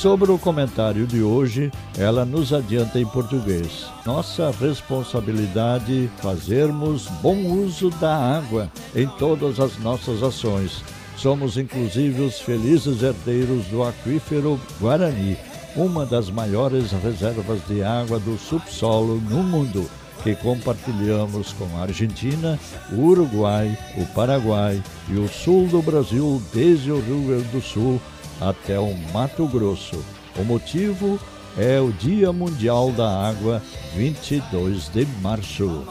Sobre 0.00 0.32
o 0.32 0.38
comentário 0.38 1.06
de 1.06 1.22
hoje, 1.22 1.70
ela 1.98 2.24
nos 2.24 2.54
adianta 2.54 2.98
em 2.98 3.04
português. 3.04 3.84
Nossa 4.06 4.50
responsabilidade 4.50 6.10
fazermos 6.22 7.06
bom 7.20 7.36
uso 7.44 7.90
da 7.90 8.16
água 8.16 8.72
em 8.96 9.06
todas 9.06 9.60
as 9.60 9.76
nossas 9.78 10.22
ações 10.22 10.82
Somos 11.20 11.58
inclusive 11.58 12.22
os 12.22 12.40
felizes 12.40 13.02
herdeiros 13.02 13.66
do 13.66 13.82
aquífero 13.82 14.58
Guarani, 14.80 15.36
uma 15.76 16.06
das 16.06 16.30
maiores 16.30 16.92
reservas 16.92 17.60
de 17.68 17.82
água 17.82 18.18
do 18.18 18.38
subsolo 18.38 19.20
no 19.28 19.42
mundo, 19.42 19.86
que 20.22 20.34
compartilhamos 20.34 21.52
com 21.52 21.66
a 21.76 21.82
Argentina, 21.82 22.58
o 22.90 23.02
Uruguai, 23.02 23.76
o 23.98 24.06
Paraguai 24.14 24.82
e 25.10 25.18
o 25.18 25.28
sul 25.28 25.66
do 25.66 25.82
Brasil, 25.82 26.40
desde 26.54 26.90
o 26.90 27.00
Rio 27.00 27.20
Grande 27.26 27.48
do 27.48 27.60
Sul 27.60 28.00
até 28.40 28.78
o 28.80 28.94
Mato 29.12 29.46
Grosso. 29.46 30.02
O 30.36 30.44
motivo 30.44 31.20
é 31.58 31.78
o 31.78 31.92
Dia 31.92 32.32
Mundial 32.32 32.90
da 32.92 33.28
Água, 33.28 33.62
22 33.94 34.88
de 34.88 35.04
março. 35.20 35.84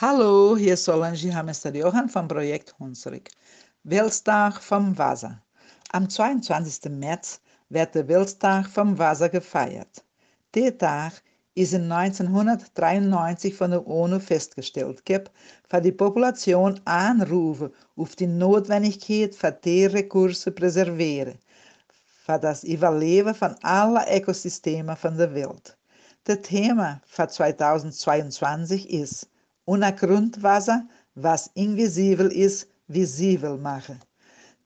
Hallo, 0.00 0.56
hier 0.56 0.74
ist 0.74 0.84
Solange 0.84 1.30
Hamester 1.30 1.74
Johann 1.76 2.08
vom 2.08 2.26
Projekt 2.26 2.74
Hunsrück. 2.80 3.30
Weltdag 3.84 4.60
vom 4.60 4.98
Wasser. 4.98 5.40
Am 5.92 6.08
22. 6.08 6.90
März 6.90 7.40
wird 7.70 7.94
der 7.94 8.08
Weltdag 8.08 8.68
vom 8.68 8.98
Wasser 8.98 9.28
gefeiert. 9.28 10.02
Der 10.54 10.76
Tag 10.76 11.22
ist 11.54 11.74
in 11.74 11.90
1993 11.92 13.54
von 13.54 13.72
der 13.72 13.86
UNO 13.86 14.18
festgestellt, 14.18 15.04
gibt 15.04 15.30
für 15.68 15.80
die 15.80 15.92
Population 15.92 16.80
Anrufe 16.84 17.70
auf 17.96 18.16
die 18.16 18.26
Notwendigkeit 18.26 19.34
für 19.34 19.52
die 19.52 19.86
Ressourcen 19.86 20.54
präservieren, 20.54 21.38
für 22.24 22.38
das 22.38 22.64
Überleben 22.64 23.34
von 23.34 23.54
allen 23.62 24.02
Ökosystemen 24.16 24.96
von 24.96 25.16
der 25.16 25.34
Welt. 25.34 25.76
Das 26.24 26.40
Thema 26.42 27.00
für 27.04 27.28
2022 27.28 28.88
ist 28.88 29.28
Ohne 29.64 29.94
Grundwasser, 29.94 30.86
was 31.14 31.50
invisibel 31.54 32.32
ist, 32.32 32.68
visível 32.88 33.58
machen. 33.58 34.00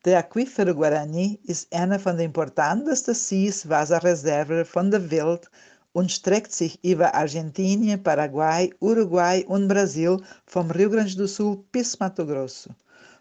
Der 0.05 0.21
Aquífero 0.21 0.73
Guarani 0.73 1.41
ist 1.45 1.75
eine 1.75 1.99
von 1.99 2.17
den 2.17 2.27
importantesten 2.27 3.15
Süßwasserreserven 3.15 4.65
von 4.65 4.91
der 4.91 5.11
Welt 5.11 5.51
und 5.97 6.13
streckt 6.13 6.53
sich 6.53 6.79
über 6.85 7.15
Argentinien, 7.15 8.03
Paraguay, 8.03 8.71
Uruguay 8.81 9.43
und 9.49 9.67
Brasil 9.67 10.19
vom 10.45 10.71
Rio 10.71 10.91
Grande 10.91 11.17
do 11.17 11.27
Sul 11.27 11.65
bis 11.73 11.99
Mato 11.99 12.27
Grosso. 12.27 12.69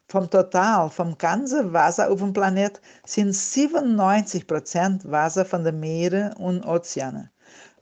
Vom 0.10 0.30
Total, 0.30 0.90
vom 0.90 1.18
ganzen 1.18 1.72
Wasser 1.72 2.12
auf 2.12 2.20
dem 2.20 2.34
Planet 2.34 2.82
sind 3.06 3.34
97% 3.34 5.10
Wasser 5.10 5.46
von 5.46 5.64
den 5.64 5.80
Meeren 5.80 6.34
und 6.34 6.66
Ozeanen, 6.66 7.30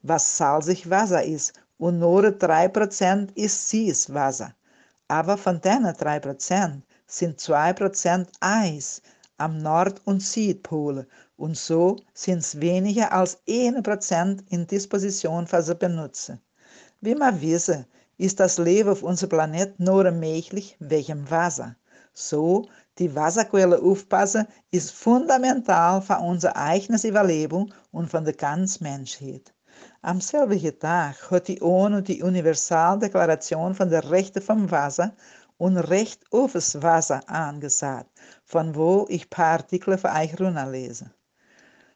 was 0.02 0.36
salzig 0.36 0.88
Wasser 0.88 1.24
ist, 1.24 1.54
und 1.78 1.98
nur 1.98 2.26
3% 2.26 3.34
ist 3.34 3.70
Süßwasser. 3.70 4.54
Aber 5.08 5.36
von 5.36 5.60
diesen 5.60 5.86
3% 5.86 6.82
sind 7.08 7.40
2% 7.40 8.28
Eis 8.38 9.02
am 9.38 9.58
Nord- 9.58 10.00
und 10.04 10.22
Südpol 10.22 11.04
und 11.36 11.56
so 11.56 11.96
sind 12.12 12.38
es 12.38 12.60
weniger 12.60 13.12
als 13.12 13.38
1% 13.46 14.44
in 14.50 14.66
Disposition 14.66 15.46
für 15.46 15.62
sie 15.62 15.74
benutzen. 15.74 16.40
Wie 17.00 17.14
wir 17.14 17.40
wissen, 17.40 17.86
ist 18.16 18.38
das 18.40 18.58
Leben 18.58 18.90
auf 18.90 19.02
unserem 19.02 19.30
Planet 19.30 19.80
nur 19.80 20.10
möglich 20.10 20.76
wegen 20.78 21.28
Wasser. 21.30 21.76
So, 22.12 22.68
die 22.98 23.14
Wasserquelle 23.14 23.82
aufpassen 23.82 24.46
ist 24.70 24.92
fundamental 24.92 26.00
für 26.00 26.18
unser 26.18 26.56
eigenes 26.56 27.02
Überleben 27.02 27.72
und 27.90 28.08
von 28.08 28.24
der 28.24 28.34
ganzen 28.34 28.84
Menschheit. 28.84 29.52
Am 30.02 30.20
selben 30.20 30.78
Tag 30.78 31.30
hat 31.30 31.48
die 31.48 31.60
ONU 31.60 32.00
die 32.00 32.22
Universaldeklaration 32.22 33.74
von 33.74 33.90
der 33.90 34.08
Rechte 34.10 34.40
vom 34.40 34.70
Wasser 34.70 35.12
und 35.56 35.76
recht 35.76 36.22
aufs 36.30 36.80
Wasser 36.80 37.28
angesagt, 37.28 38.10
von 38.44 38.74
wo 38.76 39.06
ich 39.08 39.30
paar 39.30 39.58
Artikel 39.58 39.98
für 39.98 40.12
euch 40.12 40.38
runterlese. 40.38 41.10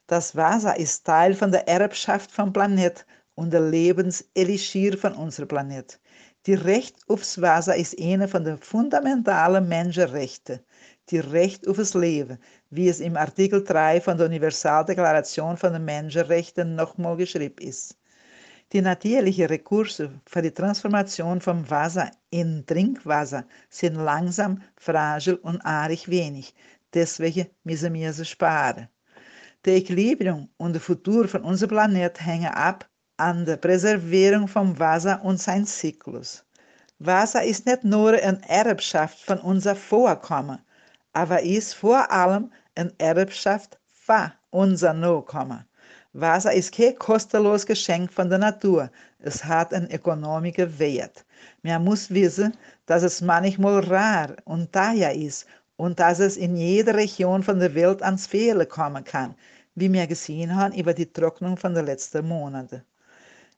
Das 0.09 0.35
Wasser 0.35 0.75
ist 0.75 1.05
Teil 1.05 1.35
von 1.35 1.51
der 1.51 1.67
Erbschaft 1.67 2.31
vom 2.31 2.51
Planet 2.51 3.05
und 3.35 3.53
der 3.53 3.61
Lebenselixier 3.61 4.97
von 4.97 5.13
unserem 5.13 5.47
Planet. 5.47 5.99
Die 6.47 6.55
Recht 6.55 6.95
aufs 7.07 7.39
Wasser 7.39 7.75
ist 7.75 7.95
eine 8.01 8.27
von 8.27 8.43
den 8.43 8.57
fundamentalen 8.57 9.67
Menschenrechten. 9.67 10.61
Die 11.11 11.19
Recht 11.19 11.67
aufs 11.67 11.93
Leben, 11.93 12.39
wie 12.71 12.89
es 12.89 13.01
im 13.01 13.15
Artikel 13.17 13.63
3 13.63 14.01
von 14.01 14.17
der 14.17 14.25
Universaldeklaration 14.25 15.57
von 15.57 15.73
den 15.73 15.85
Menschenrechten 15.85 16.73
nochmal 16.73 17.15
geschrieben 17.15 17.59
ist. 17.59 17.95
Die 18.73 18.81
natürlichen 18.81 19.45
Ressourcen 19.45 20.21
für 20.25 20.41
die 20.41 20.55
Transformation 20.55 21.39
vom 21.39 21.69
Wasser 21.69 22.09
in 22.31 22.65
Trinkwasser 22.65 23.45
sind 23.69 23.93
langsam, 23.93 24.63
fragil 24.75 25.35
und 25.35 25.61
arg 25.61 26.07
wenig. 26.07 26.55
Deswegen 26.95 27.45
müssen 27.63 27.93
wir 27.93 28.11
sie 28.11 28.25
sparen. 28.25 28.89
Der 29.65 29.75
Equilibrium 29.75 30.47
und 30.55 30.71
der 30.71 30.81
Futur 30.81 31.27
von 31.27 31.43
unserem 31.43 31.71
Planet 31.71 32.25
hängen 32.25 32.53
ab 32.53 32.87
an 33.17 33.45
der 33.45 33.57
Präservierung 33.57 34.47
vom 34.47 34.79
Wasser 34.79 35.19
und 35.21 35.37
sein 35.41 35.65
Zyklus. 35.65 36.45
Wasser 36.99 37.43
ist 37.43 37.65
nicht 37.65 37.83
nur 37.83 38.13
eine 38.13 38.39
Erbschaft 38.47 39.19
von 39.19 39.37
unser 39.39 39.75
Vorkommen, 39.75 40.59
aber 41.11 41.43
ist 41.43 41.73
vor 41.73 42.09
allem 42.09 42.53
eine 42.75 42.93
Erbschaft 42.99 43.77
für 43.89 44.31
unser 44.51 44.93
Nachkommen. 44.93 45.65
Wasser 46.13 46.53
ist 46.53 46.73
kein 46.73 46.97
kostenloses 46.97 47.65
Geschenk 47.65 48.13
von 48.13 48.29
der 48.29 48.39
Natur. 48.39 48.89
Es 49.19 49.43
hat 49.43 49.73
einen 49.73 49.91
ökonomischen 49.91 50.79
Wert. 50.79 51.25
Man 51.63 51.83
muss 51.83 52.09
wissen, 52.09 52.55
dass 52.85 53.03
es 53.03 53.19
manchmal 53.19 53.81
rar 53.81 54.37
und 54.45 54.71
teuer 54.71 55.11
ist 55.11 55.45
und 55.79 55.97
dass 56.01 56.19
es 56.19 56.35
in 56.35 56.57
jeder 56.57 56.95
Region 56.95 57.41
von 57.41 57.57
der 57.57 57.73
Welt 57.73 58.03
ans 58.03 58.27
Fehlen 58.27 58.67
kommen 58.67 59.05
kann, 59.05 59.33
wie 59.75 59.91
wir 59.91 60.07
gesehen 60.07 60.53
haben 60.53 60.75
über 60.75 60.93
die 60.93 61.09
Trocknung 61.09 61.55
von 61.55 61.73
den 61.73 61.85
letzten 61.85 62.27
Monaten. 62.27 62.83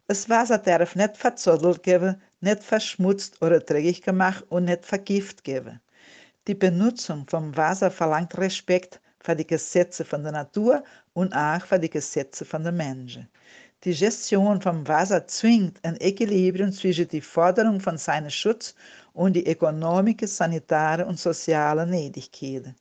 Das 0.06 0.30
Wasser 0.30 0.60
darf 0.60 0.96
nicht 0.96 1.18
verzottelt 1.18 1.82
geben, 1.82 2.22
nicht 2.40 2.64
verschmutzt 2.64 3.42
oder 3.42 3.60
dreckig 3.60 4.04
gemacht 4.04 4.46
und 4.50 4.66
nicht 4.66 4.86
vergift 4.86 5.44
geben. 5.44 5.82
Die 6.48 6.54
Benutzung 6.54 7.26
vom 7.28 7.58
Wasser 7.58 7.90
verlangt 7.90 8.38
Respekt 8.38 9.02
für 9.20 9.36
die 9.36 9.48
Gesetze 9.48 10.06
von 10.06 10.22
der 10.22 10.34
Natur 10.34 10.84
und 11.14 11.34
auch 11.34 11.66
für 11.66 11.80
die 11.80 11.90
Gesetze 11.90 12.46
von 12.46 12.64
den 12.64 12.78
Menschen. 12.78 13.28
Die 13.84 13.96
Gestion 13.96 14.62
vom 14.62 14.88
Wasser 14.88 15.26
zwingt 15.26 15.84
ein 15.84 16.00
Equilibrium 16.00 16.72
zwischen 16.72 17.08
die 17.08 17.22
Forderung 17.22 17.80
von 17.80 17.98
seinem 17.98 18.30
Schutz 18.30 18.76
und 19.14 19.34
die 19.34 19.46
ökonomische, 19.46 20.28
sanitare 20.28 21.06
und 21.06 21.20
soziale 21.20 21.86
Nötigkeiten. 21.86 22.76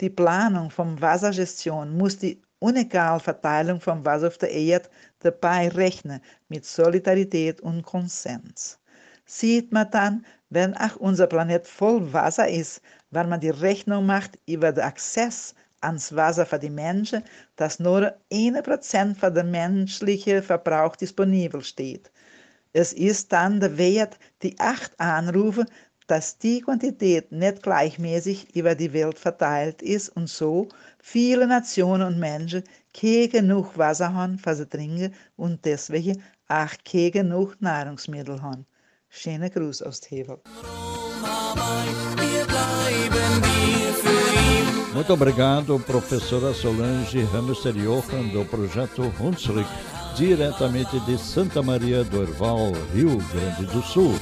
Die 0.00 0.10
Planung 0.10 0.70
von 0.70 1.00
Wassergestion 1.00 1.96
muss 1.96 2.18
die 2.18 2.42
unegale 2.58 3.20
Verteilung 3.20 3.80
von 3.80 4.04
Wasser 4.04 4.28
auf 4.28 4.38
der 4.38 4.50
Erde 4.50 4.88
dabei 5.20 5.68
rechnen 5.68 6.20
mit 6.48 6.64
Solidarität 6.64 7.60
und 7.60 7.82
Konsens. 7.82 8.78
Sieht 9.24 9.72
man 9.72 9.90
dann, 9.90 10.26
wenn 10.50 10.76
auch 10.76 10.96
unser 10.96 11.26
Planet 11.26 11.66
voll 11.66 12.12
Wasser 12.12 12.48
ist, 12.48 12.80
weil 13.10 13.26
man 13.26 13.40
die 13.40 13.50
Rechnung 13.50 14.06
macht 14.06 14.38
über 14.46 14.72
den 14.72 14.84
Access 14.84 15.54
ans 15.80 16.14
Wasser 16.14 16.46
für 16.46 16.58
die 16.58 16.70
Menschen, 16.70 17.22
dass 17.56 17.80
nur 17.80 18.14
1% 18.32 19.14
für 19.14 19.30
den 19.30 19.50
menschlichen 19.50 20.42
Verbrauch 20.42 20.96
disponibel 20.96 21.62
steht. 21.62 22.10
Es 22.78 22.92
ist 22.92 23.32
dann 23.32 23.58
der 23.58 23.78
Wert, 23.78 24.18
die 24.42 24.60
acht 24.60 25.00
Anrufe, 25.00 25.64
dass 26.08 26.36
die 26.36 26.60
Quantität 26.60 27.32
nicht 27.32 27.62
gleichmäßig 27.62 28.54
über 28.54 28.74
die 28.74 28.92
Welt 28.92 29.18
verteilt 29.18 29.80
ist 29.80 30.10
und 30.10 30.28
so 30.28 30.68
viele 30.98 31.46
Nationen 31.46 32.06
und 32.06 32.18
Menschen 32.18 32.64
keine 32.92 33.28
genug 33.28 33.78
Wasser 33.78 34.12
haben 34.12 34.38
für 34.38 34.54
sie 34.54 34.68
trinken 34.68 35.14
und 35.36 35.64
deswegen 35.64 36.22
auch 36.48 36.72
keine 36.84 37.12
genug 37.12 37.58
Nahrungsmittel 37.62 38.42
haben. 38.42 38.66
Schöner 39.08 39.48
Gruß 39.48 39.80
aus 39.80 40.00
Tevel. 40.00 40.38
Wir 40.44 42.44
bleiben 42.44 43.42
wir. 43.42 43.55
Muito 44.96 45.12
obrigado, 45.12 45.78
professora 45.78 46.54
Solange 46.54 47.22
Hamster 47.30 47.74
Johan, 47.74 48.28
do 48.32 48.46
projeto 48.46 49.12
Hunsrück, 49.20 49.68
diretamente 50.16 50.98
de 51.00 51.18
Santa 51.18 51.62
Maria 51.62 52.02
do 52.02 52.22
Herval, 52.22 52.72
Rio 52.94 53.18
Grande 53.30 53.66
do 53.66 53.82
Sul. 53.82 54.14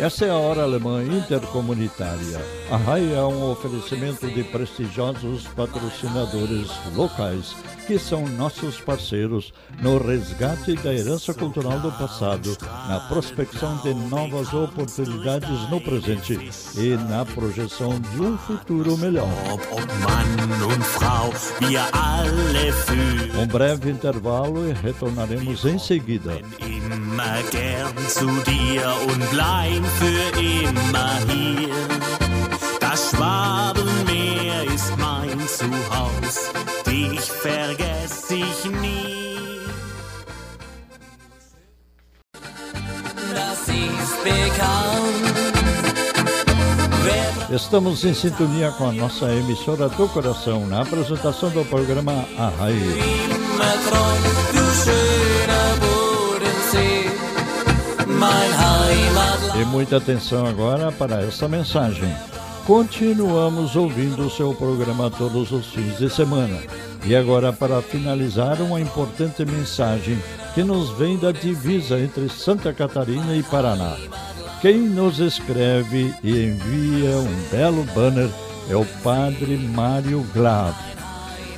Essa 0.00 0.26
é 0.26 0.30
a 0.30 0.36
Hora 0.36 0.62
Alemã 0.62 1.02
Intercomunitária. 1.02 2.40
A 2.70 2.76
RAI 2.76 3.14
é 3.14 3.22
um 3.22 3.50
oferecimento 3.50 4.28
de 4.28 4.44
prestigiosos 4.44 5.48
patrocinadores 5.48 6.70
locais 6.94 7.56
que 7.88 7.98
são 7.98 8.28
nossos 8.28 8.78
parceiros 8.78 9.52
no 9.80 9.98
resgate 9.98 10.74
da 10.76 10.94
herança 10.94 11.34
cultural 11.34 11.80
do 11.80 11.90
passado, 11.90 12.56
na 12.86 13.00
prospecção 13.08 13.78
de 13.78 13.92
novas 13.94 14.52
oportunidades 14.52 15.68
no 15.70 15.80
presente 15.80 16.38
e 16.76 16.96
na 17.10 17.24
projeção 17.24 17.98
de 17.98 18.20
um 18.20 18.38
futuro 18.38 18.96
melhor. 18.98 19.26
Um 23.36 23.46
breve 23.46 23.90
intervalo 23.90 24.68
e 24.68 24.72
retornaremos 24.74 25.64
em 25.64 25.78
seguida. 25.78 26.40
Das 32.80 33.10
Schwabenmeer 33.10 34.64
ist 34.74 34.96
mein 34.96 35.38
Zuhause, 35.48 36.40
dich 36.86 37.20
vergesse 37.20 38.34
ich 38.34 38.64
nie. 38.80 39.36
Das 43.34 43.68
ist 43.68 44.24
bekannt. 44.24 45.28
Estamos 47.50 48.04
em 48.04 48.14
sintonia 48.14 48.70
com 48.72 48.90
a 48.90 48.92
nossa 48.92 49.26
emissora 49.32 49.88
do 49.88 50.08
coração 50.08 50.66
na 50.66 50.82
apresentação 50.82 51.50
do 51.50 51.64
programa 51.64 52.12
A 52.38 52.48
Raiz. 52.48 53.38
E 59.60 59.64
muita 59.64 59.96
atenção 59.96 60.46
agora 60.46 60.90
para 60.90 61.22
essa 61.22 61.48
mensagem. 61.48 62.12
Continuamos 62.66 63.76
ouvindo 63.76 64.26
o 64.26 64.30
seu 64.30 64.52
programa 64.54 65.10
todos 65.10 65.52
os 65.52 65.66
fins 65.66 65.98
de 65.98 66.10
semana. 66.10 66.58
E 67.04 67.14
agora, 67.14 67.52
para 67.52 67.80
finalizar, 67.80 68.60
uma 68.60 68.80
importante 68.80 69.44
mensagem 69.44 70.18
que 70.54 70.62
nos 70.62 70.90
vem 70.90 71.16
da 71.16 71.32
divisa 71.32 71.98
entre 71.98 72.28
Santa 72.28 72.72
Catarina 72.72 73.36
e 73.36 73.42
Paraná. 73.42 73.96
Quem 74.60 74.78
nos 74.78 75.20
escreve 75.20 76.12
e 76.22 76.44
envia 76.44 77.16
um 77.18 77.50
belo 77.50 77.84
banner 77.94 78.28
é 78.68 78.76
o 78.76 78.84
Padre 79.02 79.56
Mário 79.56 80.26
Glab. 80.34 80.74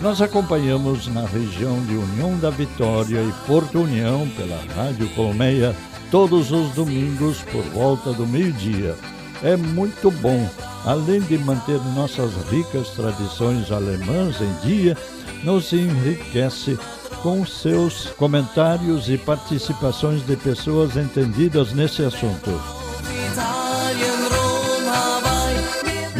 Nós 0.00 0.22
acompanhamos 0.22 1.06
na 1.08 1.26
região 1.26 1.82
de 1.84 1.94
União 1.94 2.38
da 2.38 2.50
Vitória 2.50 3.20
e 3.20 3.32
Porto 3.46 3.80
União 3.80 4.28
pela 4.36 4.58
Rádio 4.74 5.08
Colmeia 5.10 5.74
todos 6.10 6.50
os 6.50 6.70
domingos 6.70 7.42
por 7.52 7.62
volta 7.64 8.12
do 8.12 8.26
meio-dia. 8.26 8.96
É 9.42 9.56
muito 9.56 10.10
bom, 10.10 10.48
além 10.84 11.20
de 11.20 11.38
manter 11.38 11.80
nossas 11.94 12.32
ricas 12.50 12.90
tradições 12.90 13.70
alemãs 13.70 14.36
em 14.40 14.66
dia, 14.66 14.96
nos 15.42 15.72
enriquece 15.72 16.78
com 17.22 17.44
seus 17.46 18.06
comentários 18.16 19.08
e 19.08 19.16
participações 19.16 20.24
de 20.26 20.36
pessoas 20.36 20.96
entendidas 20.96 21.72
nesse 21.72 22.02
assunto. 22.02 22.50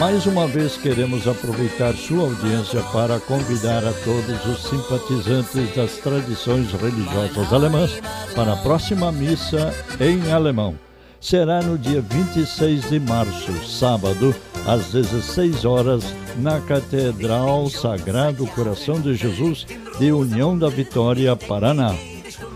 Mais 0.01 0.25
uma 0.25 0.47
vez 0.47 0.79
queremos 0.79 1.29
aproveitar 1.29 1.93
sua 1.93 2.23
audiência 2.23 2.81
para 2.85 3.21
convidar 3.21 3.85
a 3.85 3.93
todos 3.93 4.47
os 4.47 4.63
simpatizantes 4.63 5.77
das 5.77 5.99
tradições 5.99 6.73
religiosas 6.73 7.53
alemãs 7.53 8.01
para 8.35 8.55
a 8.55 8.57
próxima 8.57 9.13
missa 9.13 9.75
em 10.01 10.33
alemão. 10.33 10.75
Será 11.21 11.61
no 11.61 11.77
dia 11.77 12.01
26 12.01 12.89
de 12.89 12.99
março, 12.99 13.53
sábado, 13.69 14.35
às 14.67 14.87
16 14.87 15.67
horas, 15.67 16.03
na 16.39 16.63
Catedral 16.63 17.69
Sagrado 17.69 18.47
Coração 18.47 18.99
de 19.03 19.15
Jesus 19.15 19.67
de 19.99 20.11
União 20.13 20.59
da 20.59 20.71
Vitória, 20.71 21.37
Paraná. 21.37 21.95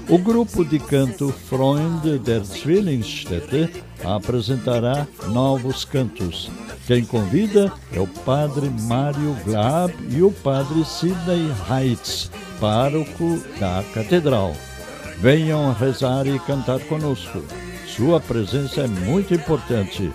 O 0.07 0.19
grupo 0.19 0.63
de 0.63 0.79
canto 0.79 1.33
Freunde 1.33 2.19
der 2.19 2.43
Zwillingsstätte 2.45 3.71
apresentará 4.05 5.07
novos 5.29 5.87
cantos. 5.87 6.51
Quem 6.87 7.07
convida 7.07 7.73
é 7.91 7.99
o 7.99 8.07
padre 8.07 8.69
Mário 8.83 9.35
Glab 9.45 9.95
e 10.11 10.23
o 10.23 10.31
padre 10.31 10.85
Sidney 10.85 11.51
Heitz, 11.71 12.31
pároco 12.61 13.43
da 13.59 13.83
catedral. 13.95 14.55
Venham 15.21 15.73
rezar 15.73 16.27
e 16.27 16.39
cantar 16.41 16.81
conosco. 16.81 17.43
Sua 17.87 18.21
presença 18.21 18.83
é 18.83 18.87
muito 18.87 19.33
importante. 19.33 20.13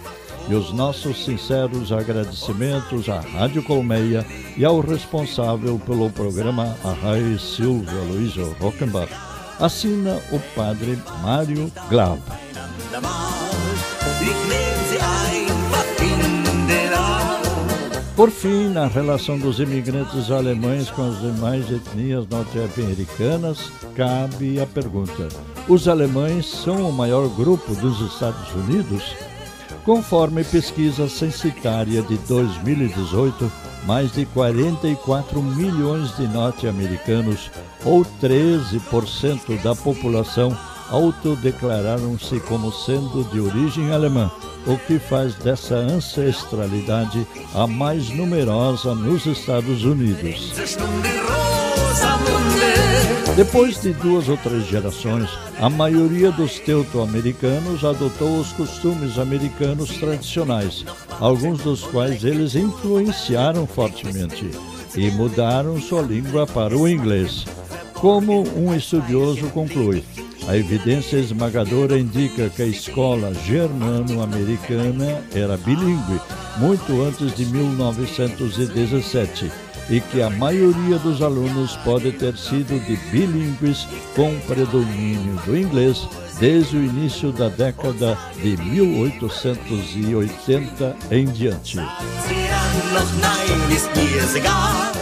E 0.48 0.54
os 0.54 0.72
nossos 0.72 1.26
sinceros 1.26 1.92
agradecimentos 1.92 3.10
à 3.10 3.22
Rádio 3.22 3.64
Colmeia 3.64 4.24
e 4.56 4.64
ao 4.64 4.82
responsável 4.82 5.80
pelo 5.80 6.12
programa 6.12 6.78
Arraio 6.84 7.40
Silvio 7.40 8.04
Luizo 8.04 8.56
Rockenbach. 8.60 9.29
Assina 9.60 10.22
o 10.32 10.40
padre 10.56 10.98
Mário 11.22 11.70
Glab. 11.90 12.22
Por 18.16 18.32
fim, 18.32 18.70
na 18.70 18.88
relação 18.88 19.38
dos 19.38 19.60
imigrantes 19.60 20.32
alemães 20.32 20.90
com 20.90 21.10
as 21.10 21.20
demais 21.20 21.70
etnias 21.70 22.26
norte-americanas, 22.28 23.70
cabe 23.96 24.62
a 24.62 24.66
pergunta: 24.66 25.28
os 25.68 25.90
alemães 25.90 26.46
são 26.46 26.90
o 26.90 26.94
maior 26.94 27.28
grupo 27.28 27.76
dos 27.76 28.00
Estados 28.14 28.54
Unidos? 28.54 29.14
Conforme 29.84 30.44
pesquisa 30.46 31.10
censitária 31.10 32.02
de 32.02 32.18
2018, 32.20 33.52
mais 33.86 34.12
de 34.12 34.26
44 34.26 35.42
milhões 35.42 36.16
de 36.16 36.28
norte-americanos, 36.28 37.50
ou 37.84 38.06
13% 38.22 39.62
da 39.62 39.76
população, 39.76 40.56
autodeclararam-se 40.90 42.40
como 42.42 42.72
sendo 42.72 43.24
de 43.32 43.40
origem 43.40 43.92
alemã, 43.92 44.32
o 44.66 44.78
que 44.78 45.00
faz 45.00 45.36
dessa 45.36 45.76
ancestralidade 45.76 47.26
a 47.54 47.68
mais 47.68 48.10
numerosa 48.10 48.96
nos 48.96 49.26
Estados 49.26 49.84
Unidos. 49.84 50.54
Depois 53.40 53.82
de 53.82 53.94
duas 53.94 54.28
ou 54.28 54.36
três 54.36 54.68
gerações, 54.68 55.30
a 55.62 55.70
maioria 55.70 56.30
dos 56.30 56.60
teuto-americanos 56.60 57.86
adotou 57.86 58.38
os 58.38 58.52
costumes 58.52 59.18
americanos 59.18 59.98
tradicionais, 59.98 60.84
alguns 61.22 61.62
dos 61.62 61.84
quais 61.84 62.26
eles 62.26 62.56
influenciaram 62.56 63.66
fortemente 63.66 64.52
e 64.94 65.10
mudaram 65.12 65.80
sua 65.80 66.02
língua 66.02 66.46
para 66.46 66.78
o 66.78 66.86
inglês. 66.86 67.46
Como 67.94 68.44
um 68.58 68.76
estudioso 68.76 69.48
conclui, 69.52 70.04
a 70.46 70.58
evidência 70.58 71.16
esmagadora 71.16 71.98
indica 71.98 72.50
que 72.50 72.62
a 72.62 72.68
escola 72.68 73.34
germano-americana 73.34 75.24
era 75.34 75.56
bilíngue 75.56 76.20
muito 76.58 77.04
antes 77.04 77.34
de 77.38 77.46
1917 77.46 79.50
e 79.90 80.00
que 80.00 80.22
a 80.22 80.30
maioria 80.30 81.00
dos 81.00 81.22
alunos 81.22 81.76
pode 81.78 82.12
ter 82.12 82.38
sido 82.38 82.80
de 82.86 82.96
bilíngues 83.10 83.88
com 84.16 84.38
predomínio 84.42 85.36
do 85.46 85.58
inglês 85.58 86.08
desde 86.40 86.78
o 86.78 86.84
início 86.84 87.32
da 87.32 87.50
década 87.50 88.18
de 88.42 88.58
1880 88.58 90.96
em 91.12 91.26
diante. 91.26 91.78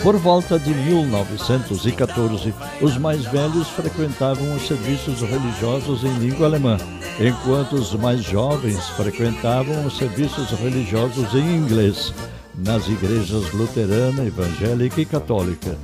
Por 0.02 0.18
volta 0.18 0.58
de 0.58 0.74
1914, 0.74 2.56
os 2.82 2.98
mais 2.98 3.24
velhos 3.26 3.68
frequentavam 3.70 4.56
os 4.56 4.66
serviços 4.68 5.22
religiosos 5.22 6.04
em 6.04 6.18
língua 6.18 6.48
alemã, 6.48 6.78
enquanto 7.20 7.74
os 7.74 7.94
mais 7.94 8.24
jovens 8.24 8.84
frequentavam 8.90 9.86
os 9.86 9.96
serviços 9.98 10.50
religiosos 10.52 11.36
em 11.36 11.58
inglês, 11.58 12.14
nas 12.58 12.88
igrejas 12.88 13.52
luterana, 13.54 14.26
evangélica 14.26 15.02
e 15.02 15.06
católica. 15.06 15.78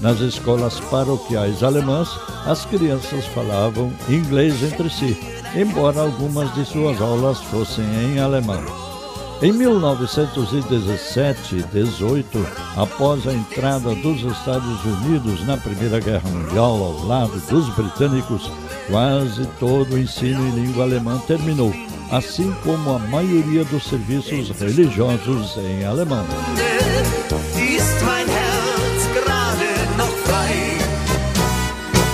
Nas 0.00 0.20
escolas 0.20 0.80
paroquiais 0.80 1.62
alemãs, 1.62 2.08
as 2.46 2.64
crianças 2.64 3.26
falavam 3.26 3.92
inglês 4.08 4.62
entre 4.62 4.88
si, 4.88 5.16
embora 5.54 6.00
algumas 6.00 6.52
de 6.54 6.64
suas 6.64 7.00
aulas 7.00 7.38
fossem 7.38 7.84
em 7.84 8.18
alemão. 8.18 8.64
Em 9.42 9.52
1917 9.52 11.56
e 11.56 11.62
18, 11.62 12.46
após 12.76 13.26
a 13.26 13.32
entrada 13.32 13.94
dos 13.94 14.22
Estados 14.22 14.84
Unidos 14.84 15.46
na 15.46 15.56
Primeira 15.56 15.98
Guerra 15.98 16.28
Mundial 16.28 16.82
ao 16.82 17.06
lado 17.06 17.40
dos 17.48 17.66
britânicos, 17.74 18.50
quase 18.90 19.46
todo 19.58 19.94
o 19.94 19.98
ensino 19.98 20.46
em 20.46 20.66
língua 20.66 20.84
alemã 20.84 21.18
terminou, 21.26 21.72
assim 22.10 22.52
como 22.64 22.94
a 22.94 22.98
maioria 22.98 23.64
dos 23.64 23.84
serviços 23.84 24.50
religiosos 24.58 25.56
em 25.56 25.84
alemão. 25.84 26.26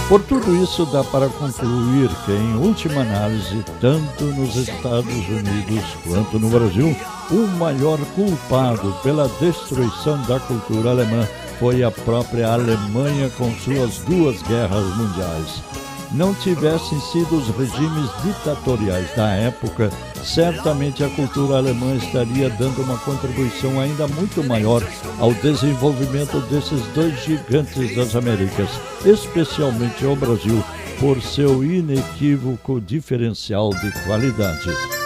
Por 0.09 0.23
tudo 0.23 0.63
isso, 0.63 0.87
dá 0.87 1.03
para 1.03 1.29
concluir 1.29 2.09
que, 2.25 2.31
em 2.31 2.57
última 2.59 3.01
análise, 3.01 3.65
tanto 3.81 4.25
nos 4.25 4.55
Estados 4.55 5.29
Unidos 5.29 5.85
quanto 6.07 6.39
no 6.39 6.49
Brasil, 6.49 6.97
o 7.29 7.47
maior 7.59 7.99
culpado 8.15 8.95
pela 9.03 9.29
destruição 9.41 10.23
da 10.23 10.39
cultura 10.39 10.91
alemã 10.91 11.27
foi 11.59 11.83
a 11.83 11.91
própria 11.91 12.53
Alemanha 12.53 13.31
com 13.31 13.53
suas 13.57 13.99
duas 13.99 14.41
guerras 14.43 14.97
mundiais. 14.97 15.86
Não 16.13 16.33
tivessem 16.35 17.01
sido 17.01 17.37
os 17.37 17.49
regimes 17.49 18.11
ditatoriais 18.23 19.15
da 19.17 19.29
época, 19.31 19.91
certamente 20.23 21.03
a 21.03 21.09
cultura 21.11 21.57
alemã 21.57 21.95
estaria 21.97 22.49
dando 22.51 22.83
uma 22.83 22.97
contribuição 22.99 23.81
ainda 23.81 24.07
muito 24.09 24.43
maior 24.45 24.83
ao 25.19 25.35
desenvolvimento 25.35 26.41
desses 26.49 26.81
dois 26.95 27.23
gigantes 27.25 27.95
das 27.97 28.15
Américas, 28.15 28.71
especialmente 29.05 30.05
ao 30.05 30.17
Brasil, 30.17 30.63
por 31.01 31.21
seu 31.21 31.63
inequívoco 31.63 32.81
diferencial 32.81 33.71
de 33.71 33.93
qualidade. 34.05 35.06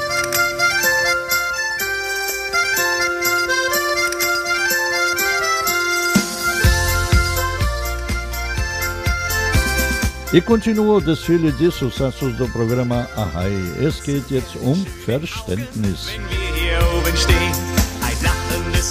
E 10.32 10.40
continua 10.40 10.98
o 10.98 11.00
desfile 11.00 11.50
de 11.50 11.72
sucessos 11.72 12.36
do 12.36 12.48
programa 12.50 13.08
Ahai. 13.16 13.52
Es 13.80 14.00
geht 14.00 14.30
jetzt 14.30 14.54
um 14.62 14.76
Verständnis. 15.04 16.06
Wir 16.06 16.80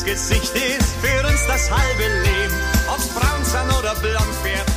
Gesicht 0.03 0.55
ist 0.55 0.95
für 1.01 1.27
uns 1.27 1.47
das 1.47 1.69
halbe 1.71 2.03
Leben. 2.03 2.55
Ob's 2.91 3.07
braun 3.09 3.39
oder 3.79 3.95
blond 3.95 4.43
wird, 4.43 4.68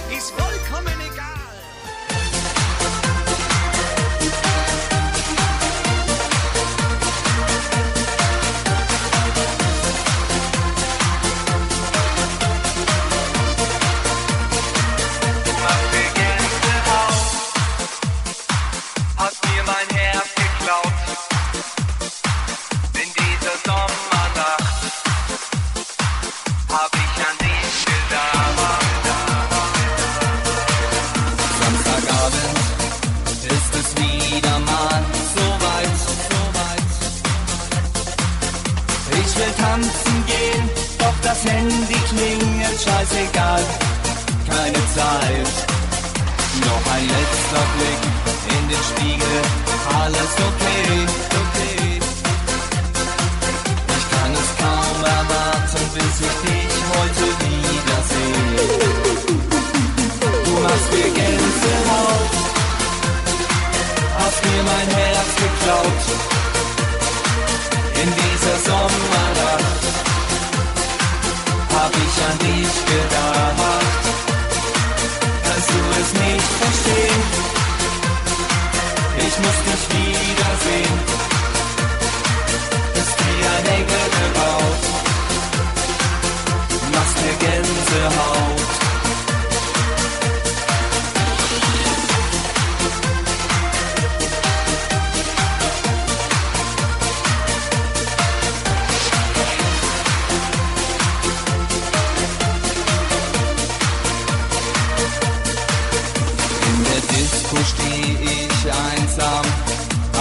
Disco 107.52 107.64
steh 107.64 108.16
ich 108.24 108.72
einsam 108.72 109.44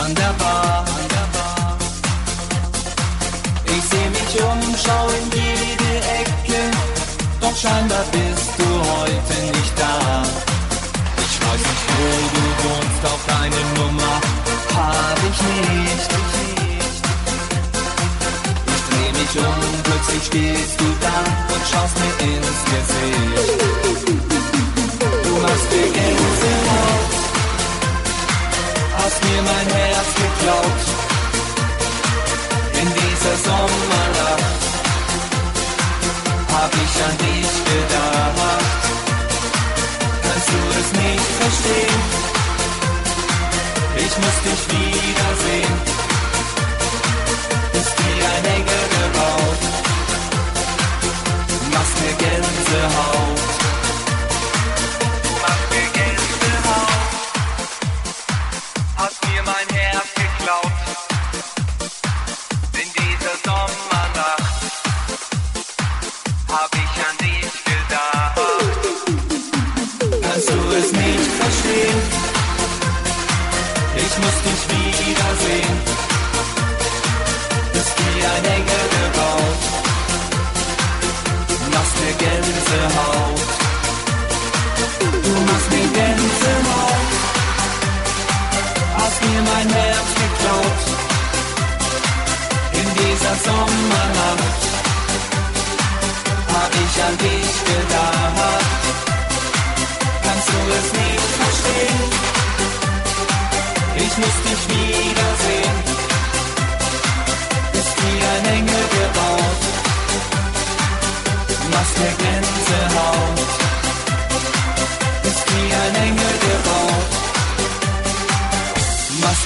an 0.03 0.15
der 0.15 0.33
Bar. 0.37 0.85
Ich 3.65 3.83
seh 3.89 4.09
mich 4.09 4.43
um, 4.43 4.59
schau 4.83 5.07
in 5.09 5.25
jede 5.31 5.91
Ecke, 6.19 6.61
doch 7.39 7.55
scheinbar 7.55 8.03
bist 8.11 8.51
du 8.57 8.65
heute 8.65 9.35
nicht 9.57 9.79
da. 9.79 10.23
Ich 11.17 11.35
weiß 11.41 11.61
nicht, 11.69 11.85
wo 11.95 12.07
du 12.35 12.43
wohnst, 12.63 13.01
auch 13.05 13.23
deine 13.27 13.61
Nummer 13.77 14.13
hab 14.75 15.19
ich 15.29 15.39
nicht. 15.71 16.11
Ich 18.67 18.81
dreh 18.89 19.11
mich 19.19 19.35
um, 19.47 19.63
plötzlich 19.83 20.25
stehst 20.25 20.79
du 20.79 20.87
da 20.99 21.17
und 21.53 21.63
schaust 21.71 21.95
mir 22.01 22.15
ins 22.27 22.61
Gesicht. 22.71 23.47
Du 25.23 25.33
machst 25.41 25.71
mir 25.71 25.91
hast 25.91 26.60
mir 29.31 29.41
mein 29.41 29.67
Herz 29.79 30.09
geklaut. 30.23 30.81
In 32.81 32.87
dieser 33.01 33.35
Sommernacht 33.47 34.61
hab 36.55 36.71
ich 36.83 36.93
an 37.07 37.15
dich 37.25 37.51
gedacht. 37.71 38.65
Kannst 40.23 40.49
du 40.53 40.61
es 40.81 40.89
nicht 41.03 41.31
verstehen? 41.41 42.03
Ich 44.05 44.13
muss 44.23 44.37
dich 44.47 44.63
wiedersehen. 44.73 45.75
Bist 47.73 47.95
wie 47.99 48.19
ein 48.33 48.45
Engel 48.57 48.85
gebaut. 48.95 49.61
Machst 51.73 51.95
mir 52.01 52.15
Gänsehaut. 52.23 53.20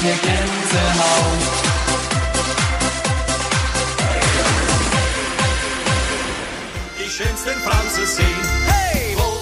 Mir 0.06 0.18
Gänsehaut. 0.22 1.66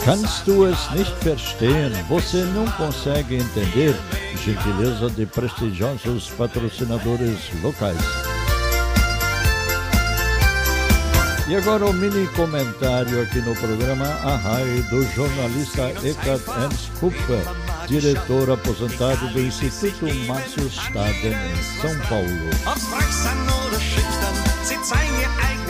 Kannst 0.05 0.47
du 0.47 0.66
es 0.66 0.91
nicht 0.95 1.14
verstehen? 1.22 1.93
Você 2.09 2.43
não 2.55 2.66
consegue 2.78 3.38
entender? 3.38 3.95
Gentileza 4.43 5.09
de 5.09 5.26
prestigiosos 5.26 6.30
patrocinadores 6.38 7.39
locais. 7.61 7.97
E 11.47 11.55
agora 11.55 11.86
o 11.86 11.93
mini 11.93 12.28
comentário 12.36 13.22
aqui 13.22 13.39
no 13.39 13.53
programa 13.55 14.05
Arrai 14.24 14.84
do 14.89 15.03
jornalista 15.14 15.89
Eckart 16.03 16.47
Ernst 16.61 16.89
Kupfer, 16.99 17.43
diretor 18.00 18.50
aposentado 18.50 19.28
do 19.34 19.39
Instituto 19.39 20.12
Márcio 20.26 20.66
Staden 20.68 21.32
em 21.32 21.64
São 21.80 21.96
Paulo. 22.10 22.50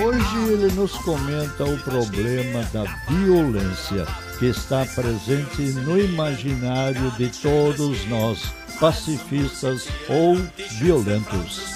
Hoje 0.01 0.53
ele 0.53 0.73
nos 0.73 0.93
comenta 0.99 1.65
o 1.65 1.77
problema 1.79 2.63
da 2.71 2.85
violência 3.09 4.07
que 4.39 4.45
está 4.45 4.85
presente 4.85 5.63
no 5.81 5.99
imaginário 5.99 7.11
de 7.11 7.27
todos 7.41 8.07
nós, 8.07 8.39
pacifistas 8.79 9.89
ou 10.07 10.37
violentos. 10.79 11.73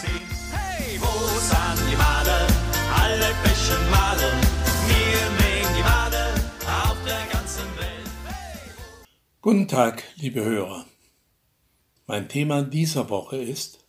Guten 9.39 9.67
Tag, 9.67 10.03
liebe 10.15 10.43
Hörer. 10.43 10.87
Mein 12.07 12.27
Thema 12.27 12.63
dieser 12.63 13.11
Woche 13.11 13.37
ist 13.37 13.85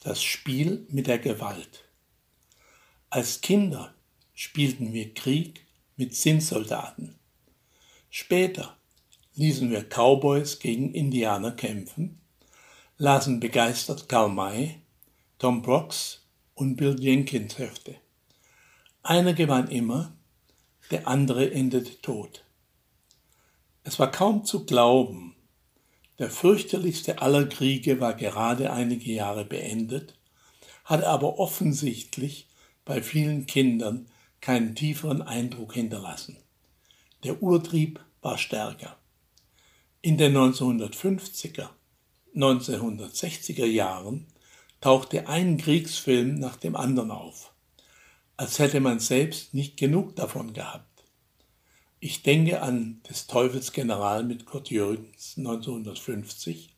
das 0.00 0.20
Spiel 0.24 0.88
mit 0.90 1.06
der 1.06 1.20
Gewalt. 1.20 1.84
Als 3.08 3.40
Kinder 3.40 3.94
spielten 4.34 4.92
wir 4.92 5.14
Krieg 5.14 5.64
mit 5.96 6.16
Zinnsoldaten. 6.16 7.14
Später 8.10 8.76
ließen 9.34 9.70
wir 9.70 9.84
Cowboys 9.84 10.58
gegen 10.58 10.92
Indianer 10.92 11.52
kämpfen, 11.52 12.20
lasen 12.98 13.38
begeistert 13.38 14.08
Karl 14.08 14.30
May, 14.30 14.80
Tom 15.38 15.62
Brooks 15.62 16.26
und 16.54 16.74
Bill 16.74 17.00
Jenkins 17.00 17.56
Hefte. 17.56 17.94
Einer 19.04 19.32
gewann 19.32 19.70
immer, 19.70 20.12
der 20.90 21.06
andere 21.06 21.52
endete 21.52 22.00
tot. 22.02 22.44
Es 23.84 23.98
war 23.98 24.10
kaum 24.10 24.44
zu 24.44 24.64
glauben, 24.64 25.34
der 26.18 26.30
fürchterlichste 26.30 27.20
aller 27.20 27.46
Kriege 27.46 28.00
war 28.00 28.14
gerade 28.14 28.72
einige 28.72 29.12
Jahre 29.12 29.44
beendet, 29.44 30.14
hatte 30.84 31.08
aber 31.08 31.38
offensichtlich 31.38 32.46
bei 32.84 33.02
vielen 33.02 33.46
Kindern 33.46 34.06
keinen 34.40 34.74
tieferen 34.74 35.22
Eindruck 35.22 35.74
hinterlassen. 35.74 36.36
Der 37.24 37.42
Urtrieb 37.42 38.00
war 38.20 38.38
stärker. 38.38 38.96
In 40.00 40.18
den 40.18 40.36
1950er, 40.36 41.68
1960er 42.34 43.66
Jahren 43.66 44.26
tauchte 44.80 45.28
ein 45.28 45.58
Kriegsfilm 45.58 46.34
nach 46.34 46.56
dem 46.56 46.76
anderen 46.76 47.10
auf, 47.10 47.52
als 48.36 48.58
hätte 48.58 48.80
man 48.80 48.98
selbst 48.98 49.54
nicht 49.54 49.76
genug 49.76 50.16
davon 50.16 50.52
gehabt. 50.52 50.91
Ich 52.04 52.24
denke 52.24 52.62
an 52.62 53.00
des 53.08 53.28
Teufels 53.28 53.70
General 53.70 54.24
mit 54.24 54.44
Kurt 54.44 54.70
Jürgens 54.70 55.34
1950 55.38 56.74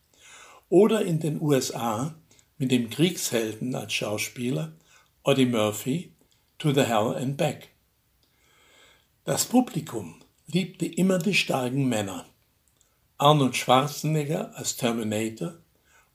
oder 0.68 1.02
in 1.02 1.18
den 1.18 1.40
USA 1.40 2.14
mit 2.58 2.70
dem 2.70 2.90
Kriegshelden 2.90 3.74
als 3.74 3.94
Schauspieler 3.94 4.74
Eddie 5.24 5.46
Murphy 5.46 6.12
To 6.58 6.74
the 6.74 6.82
Hell 6.82 7.16
and 7.16 7.38
Back. 7.38 7.70
Das 9.24 9.46
Publikum 9.46 10.16
liebte 10.46 10.84
immer 10.84 11.18
die 11.18 11.32
starken 11.32 11.88
Männer. 11.88 12.26
Arnold 13.16 13.56
Schwarzenegger 13.56 14.54
als 14.58 14.76
Terminator 14.76 15.54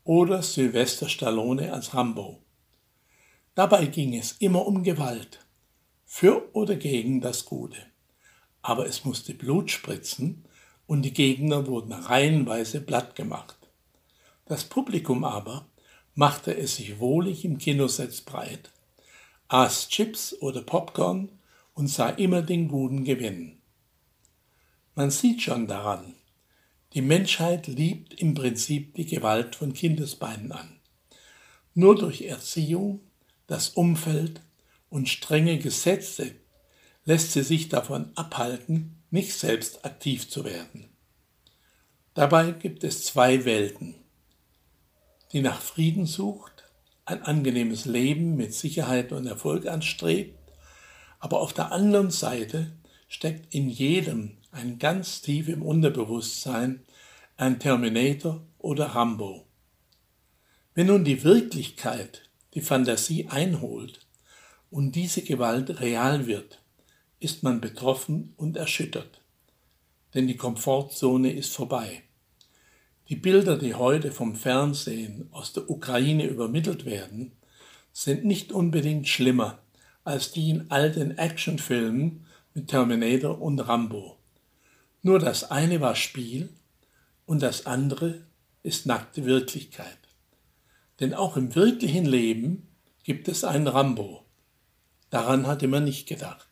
oder 0.04 0.44
Sylvester 0.44 1.10
Stallone 1.10 1.74
als 1.74 1.96
Rambo. 1.96 2.44
Dabei 3.56 3.88
ging 3.88 4.16
es 4.16 4.34
immer 4.34 4.68
um 4.68 4.84
Gewalt, 4.84 5.40
für 6.06 6.54
oder 6.54 6.76
gegen 6.76 7.22
das 7.22 7.46
Gute 7.46 7.90
aber 8.62 8.86
es 8.86 9.06
musste 9.06 9.34
Blut 9.34 9.72
spritzen 9.72 10.46
und 10.88 11.04
die 11.04 11.14
Gegner 11.14 11.68
wurden 11.68 11.94
reihenweise 11.94 12.82
platt 12.82 13.16
gemacht. 13.16 13.58
Das 14.46 14.64
Publikum 14.64 15.24
aber 15.24 15.68
machte 16.16 16.56
es 16.58 16.76
sich 16.76 17.00
wohlig 17.00 17.46
im 17.46 17.58
Kinositz 17.58 18.22
breit, 18.22 18.72
aß 19.48 19.90
Chips 19.90 20.36
oder 20.42 20.62
Popcorn 20.62 21.30
und 21.74 21.88
sah 21.88 22.10
immer 22.10 22.42
den 22.42 22.68
Guten 22.68 23.04
gewinnen. 23.04 23.62
Man 24.96 25.12
sieht 25.12 25.42
schon 25.42 25.68
daran, 25.68 26.16
die 26.94 27.02
Menschheit 27.02 27.68
liebt 27.68 28.16
im 28.16 28.34
Prinzip 28.34 28.96
die 28.96 29.06
Gewalt 29.06 29.56
von 29.56 29.74
Kindesbeinen 29.74 30.52
an. 30.52 30.80
Nur 31.76 31.96
durch 31.96 32.24
Erziehung, 32.24 33.00
das 33.48 33.70
Umfeld 33.70 34.42
und 34.90 35.08
strenge 35.08 35.60
Gesetze 35.60 36.36
lässt 37.10 37.32
sie 37.32 37.42
sich 37.42 37.70
davon 37.70 38.12
abhalten, 38.14 39.02
nicht 39.10 39.34
selbst 39.34 39.84
aktiv 39.84 40.30
zu 40.30 40.46
werden. 40.46 40.90
Dabei 42.14 42.52
gibt 42.52 42.84
es 42.84 43.04
zwei 43.04 43.46
Welten, 43.46 43.96
die 45.32 45.42
nach 45.42 45.60
Frieden 45.60 46.06
sucht, 46.06 46.66
ein 47.06 47.24
angenehmes 47.24 47.86
Leben 47.86 48.36
mit 48.36 48.54
Sicherheit 48.54 49.12
und 49.12 49.26
Erfolg 49.26 49.66
anstrebt, 49.66 50.38
aber 51.18 51.42
auf 51.42 51.52
der 51.52 51.72
anderen 51.72 52.12
Seite 52.12 52.74
steckt 53.08 53.56
in 53.56 53.70
jedem 53.70 54.38
ein 54.52 54.78
ganz 54.78 55.24
tief 55.24 55.48
im 55.48 55.64
Unterbewusstsein 55.64 56.84
ein 57.38 57.58
Terminator 57.58 58.46
oder 58.60 58.86
Rambo. 58.86 59.48
Wenn 60.76 60.86
nun 60.86 61.06
die 61.06 61.24
Wirklichkeit 61.24 62.30
die 62.54 62.62
Fantasie 62.62 63.26
einholt 63.30 64.06
und 64.70 64.92
diese 64.92 65.24
Gewalt 65.24 65.80
real 65.80 66.28
wird, 66.28 66.59
ist 67.20 67.44
man 67.44 67.62
betroffen 67.62 68.34
und 68.38 68.58
erschüttert, 68.58 69.22
denn 70.14 70.28
die 70.28 70.38
Komfortzone 70.38 71.32
ist 71.32 71.54
vorbei. 71.54 72.04
Die 73.10 73.16
Bilder, 73.16 73.58
die 73.58 73.74
heute 73.74 74.12
vom 74.12 74.36
Fernsehen 74.36 75.30
aus 75.32 75.54
der 75.54 75.70
Ukraine 75.70 76.28
übermittelt 76.28 76.86
werden, 76.86 77.32
sind 77.92 78.24
nicht 78.24 78.52
unbedingt 78.52 79.08
schlimmer 79.08 79.60
als 80.04 80.32
die 80.32 80.50
in 80.50 80.72
alten 80.72 81.18
Actionfilmen 81.18 82.26
mit 82.54 82.68
Terminator 82.68 83.42
und 83.42 83.60
Rambo. 83.60 84.18
Nur 85.02 85.20
das 85.20 85.52
eine 85.52 85.82
war 85.82 85.96
Spiel 85.96 86.50
und 87.26 87.42
das 87.42 87.66
andere 87.66 88.26
ist 88.64 88.86
nackte 88.86 89.26
Wirklichkeit. 89.26 89.98
Denn 91.00 91.14
auch 91.14 91.38
im 91.38 91.56
wirklichen 91.56 92.06
Leben 92.06 92.68
gibt 93.04 93.28
es 93.28 93.44
einen 93.44 93.68
Rambo. 93.68 94.26
Daran 95.10 95.48
hatte 95.48 95.68
man 95.68 95.84
nicht 95.84 96.08
gedacht. 96.08 96.49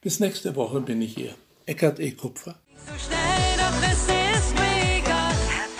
Bis 0.00 0.20
nächste 0.20 0.54
Woche 0.54 0.80
bin 0.80 1.02
ich 1.02 1.14
hier. 1.14 1.34
Eckart 1.66 1.98
E. 1.98 2.12
Kupfer. 2.12 2.54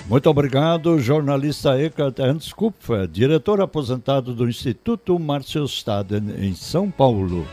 Muito 0.09 0.29
obrigado, 0.29 0.99
jornalista 0.99 1.81
Eckart 1.81 2.19
Ernst 2.19 2.53
Kupfer, 2.53 3.07
diretor 3.07 3.61
aposentado 3.61 4.35
do 4.35 4.49
Instituto 4.49 5.16
Márcio 5.21 5.64
Staden, 5.69 6.35
em 6.37 6.53
São 6.57 6.91
Paulo. 6.91 7.47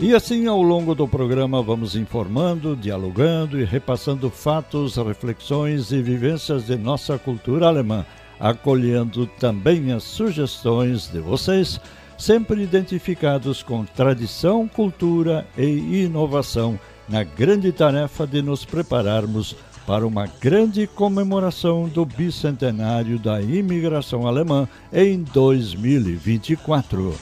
E 0.00 0.14
assim, 0.14 0.46
ao 0.46 0.62
longo 0.62 0.94
do 0.94 1.06
programa, 1.06 1.62
vamos 1.62 1.96
informando, 1.96 2.74
dialogando 2.74 3.60
e 3.60 3.64
repassando 3.64 4.30
fatos, 4.30 4.96
reflexões 4.96 5.92
e 5.92 6.00
vivências 6.00 6.64
de 6.64 6.76
nossa 6.76 7.18
cultura 7.18 7.66
alemã, 7.66 8.06
acolhendo 8.40 9.26
também 9.38 9.92
as 9.92 10.02
sugestões 10.02 11.08
de 11.08 11.20
vocês 11.20 11.78
sempre 12.18 12.62
identificados 12.62 13.62
com 13.62 13.84
tradição, 13.84 14.66
cultura 14.68 15.46
e 15.56 16.04
inovação, 16.04 16.78
na 17.08 17.22
grande 17.22 17.70
tarefa 17.72 18.26
de 18.26 18.42
nos 18.42 18.64
prepararmos 18.64 19.54
para 19.86 20.06
uma 20.06 20.26
grande 20.40 20.86
comemoração 20.86 21.88
do 21.88 22.04
bicentenário 22.04 23.18
da 23.18 23.40
imigração 23.40 24.26
alemã 24.26 24.68
em 24.92 25.22
2024. 25.22 27.14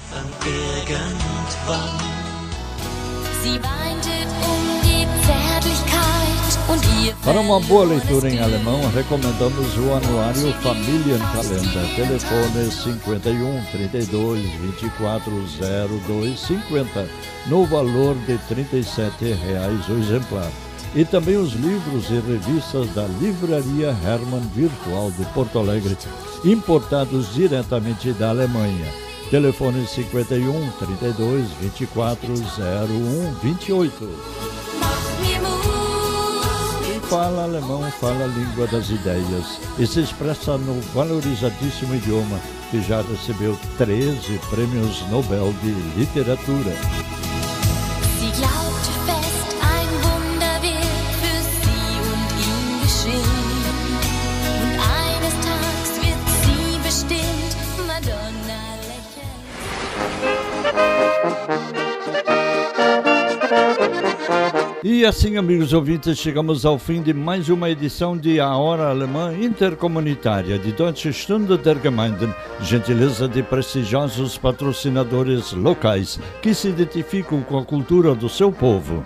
Para 7.22 7.40
uma 7.40 7.60
boa 7.60 7.84
leitura 7.84 8.28
em 8.28 8.40
alemão, 8.40 8.80
recomendamos 8.90 9.76
o 9.78 9.92
anuário 9.92 10.52
Familienkalender, 10.62 11.94
telefone 11.96 12.70
51 12.70 13.64
32 13.72 14.42
24 14.60 15.32
02 16.06 16.40
50, 16.40 17.08
no 17.46 17.64
valor 17.66 18.14
de 18.26 18.38
37 18.48 19.32
reais 19.32 19.88
o 19.88 19.98
exemplar. 19.98 20.50
E 20.94 21.04
também 21.04 21.36
os 21.36 21.52
livros 21.52 22.08
e 22.10 22.20
revistas 22.20 22.88
da 22.94 23.06
Livraria 23.20 23.96
Hermann 24.04 24.48
Virtual 24.54 25.10
de 25.10 25.24
Porto 25.26 25.58
Alegre, 25.58 25.96
importados 26.44 27.34
diretamente 27.34 28.12
da 28.12 28.30
Alemanha 28.30 29.04
Telefone 29.30 29.86
51 29.86 30.70
32 30.78 31.50
24 31.60 32.34
01 32.34 33.34
28. 33.42 34.63
Fala 37.08 37.44
alemão, 37.44 37.82
fala 38.00 38.24
a 38.24 38.26
língua 38.26 38.66
das 38.66 38.88
ideias 38.88 39.60
e 39.78 39.86
se 39.86 40.00
expressa 40.00 40.56
no 40.56 40.80
valorizadíssimo 40.94 41.94
idioma 41.94 42.40
que 42.70 42.80
já 42.82 43.02
recebeu 43.02 43.58
13 43.76 44.40
prêmios 44.50 45.06
Nobel 45.10 45.52
de 45.62 45.70
Literatura. 45.98 46.72
E 64.86 65.02
assim, 65.06 65.38
amigos 65.38 65.72
ouvintes, 65.72 66.18
chegamos 66.18 66.66
ao 66.66 66.78
fim 66.78 67.00
de 67.00 67.14
mais 67.14 67.48
uma 67.48 67.70
edição 67.70 68.14
de 68.14 68.38
A 68.38 68.54
Hora 68.54 68.90
Alemã 68.90 69.32
Intercomunitária 69.32 70.58
de 70.58 70.72
Deutsche 70.72 71.10
Stunde 71.10 71.56
der 71.56 71.80
Gemeinden, 71.80 72.34
gentileza 72.60 73.26
de 73.26 73.42
prestigiosos 73.42 74.36
patrocinadores 74.36 75.52
locais 75.54 76.20
que 76.42 76.52
se 76.52 76.68
identificam 76.68 77.40
com 77.40 77.56
a 77.56 77.64
cultura 77.64 78.14
do 78.14 78.28
seu 78.28 78.52
povo. 78.52 79.02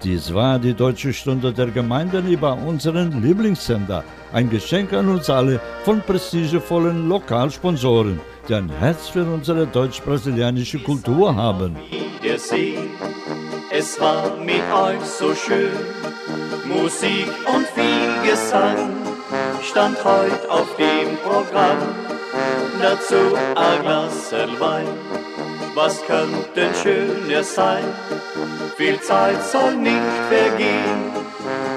Dies 0.00 0.30
war 0.30 0.60
die 0.60 0.72
Deutsche 0.72 1.12
Stunde 1.12 1.52
der 1.52 1.72
Gemeinden 1.72 2.30
über 2.30 2.52
unseren 2.52 3.20
Lieblingssender, 3.20 4.04
ein 4.32 4.48
Geschenk 4.48 4.92
an 4.92 5.08
uns 5.08 5.28
alle 5.28 5.60
von 5.84 6.00
prestigevollen 6.02 7.08
Lokalsponsoren, 7.08 8.20
die 8.48 8.54
ein 8.54 8.70
Herz 8.78 9.08
für 9.08 9.24
unsere 9.24 9.66
deutsch-brasilianische 9.66 10.78
Kultur 10.78 11.34
haben. 11.34 11.74
der. 12.22 13.15
Es 13.78 14.00
war 14.00 14.36
mit 14.38 14.62
euch 14.72 15.04
so 15.04 15.34
schön, 15.34 15.76
Musik 16.64 17.28
und 17.54 17.66
viel 17.74 18.30
Gesang 18.30 18.88
stand 19.62 20.02
heut 20.02 20.48
auf 20.48 20.68
dem 20.76 21.16
Programm. 21.18 21.82
Dazu 22.80 23.36
ein 23.54 23.82
Glas 23.82 24.32
Wein, 24.58 24.86
was 25.74 26.02
könnte 26.06 26.70
schöner 26.82 27.42
sein? 27.42 27.84
Viel 28.78 28.98
Zeit 29.00 29.44
soll 29.44 29.76
nicht 29.76 30.14
vergehen, 30.30 31.12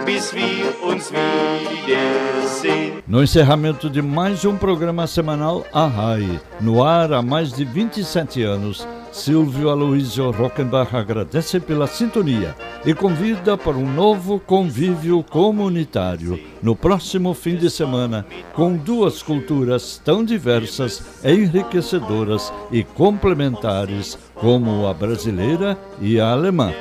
bis 0.05 0.33
wir 0.33 0.81
uns 0.81 1.11
wiedersehen. 1.11 3.03
No 3.07 3.19
encerramento 3.19 3.89
de 3.89 4.01
mais 4.01 4.45
um 4.45 4.57
programa 4.57 5.05
semanal 5.05 5.65
Arrai, 5.73 6.39
no 6.61 6.81
ar 6.81 7.11
há 7.11 7.21
mais 7.21 7.51
de 7.51 7.65
27 7.65 8.45
anos, 8.45 8.87
Silvio 9.11 9.69
Aloysio 9.69 10.31
Rockenbach 10.31 10.95
agradece 10.95 11.59
pela 11.59 11.87
sintonia 11.87 12.55
e 12.85 12.93
convida 12.93 13.57
para 13.57 13.77
um 13.77 13.91
novo 13.91 14.39
convívio 14.39 15.23
comunitário 15.23 16.39
no 16.61 16.75
próximo 16.75 17.33
fim 17.33 17.55
de 17.55 17.69
semana, 17.69 18.25
com 18.53 18.75
duas 18.75 19.21
culturas 19.21 20.01
tão 20.03 20.23
diversas, 20.23 21.21
enriquecedoras 21.23 22.53
e 22.71 22.83
complementares 22.83 24.17
como 24.35 24.87
a 24.87 24.93
brasileira 24.93 25.77
e 25.99 26.19
a 26.19 26.31
alemã. 26.31 26.73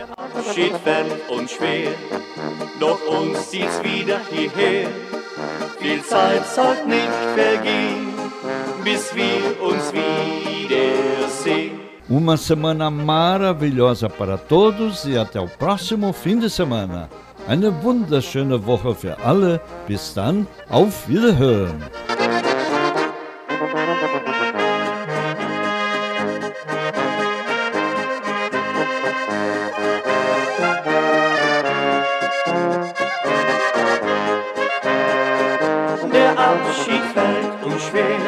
Wieder. 3.82 4.20
Viel 5.80 6.02
Zeit 6.02 6.44
sollt 6.46 6.86
nicht 6.86 7.08
vergehen, 7.36 8.12
bis 8.84 9.14
wir 9.14 9.60
uns 9.62 9.92
wiedersehen. 9.92 11.17
Uma 12.08 12.38
semana 12.38 12.90
maravilhosa 12.90 14.08
para 14.08 14.38
todos 14.38 15.04
e 15.04 15.18
até 15.18 15.38
o 15.38 15.46
próximo 15.46 16.10
fim 16.14 16.38
de 16.38 16.48
semana. 16.48 17.10
Eine 17.46 17.70
wunderschöne 17.82 18.64
Woche 18.64 18.94
für 18.94 19.18
alle. 19.22 19.60
Bis 19.86 20.14
dann, 20.14 20.46
auf 20.70 21.06
Wiederhören. 21.06 21.82
Der 36.10 36.38
Abschied 36.38 37.02
fällt 37.12 37.64
uns 37.64 37.82
schwer, 37.82 38.27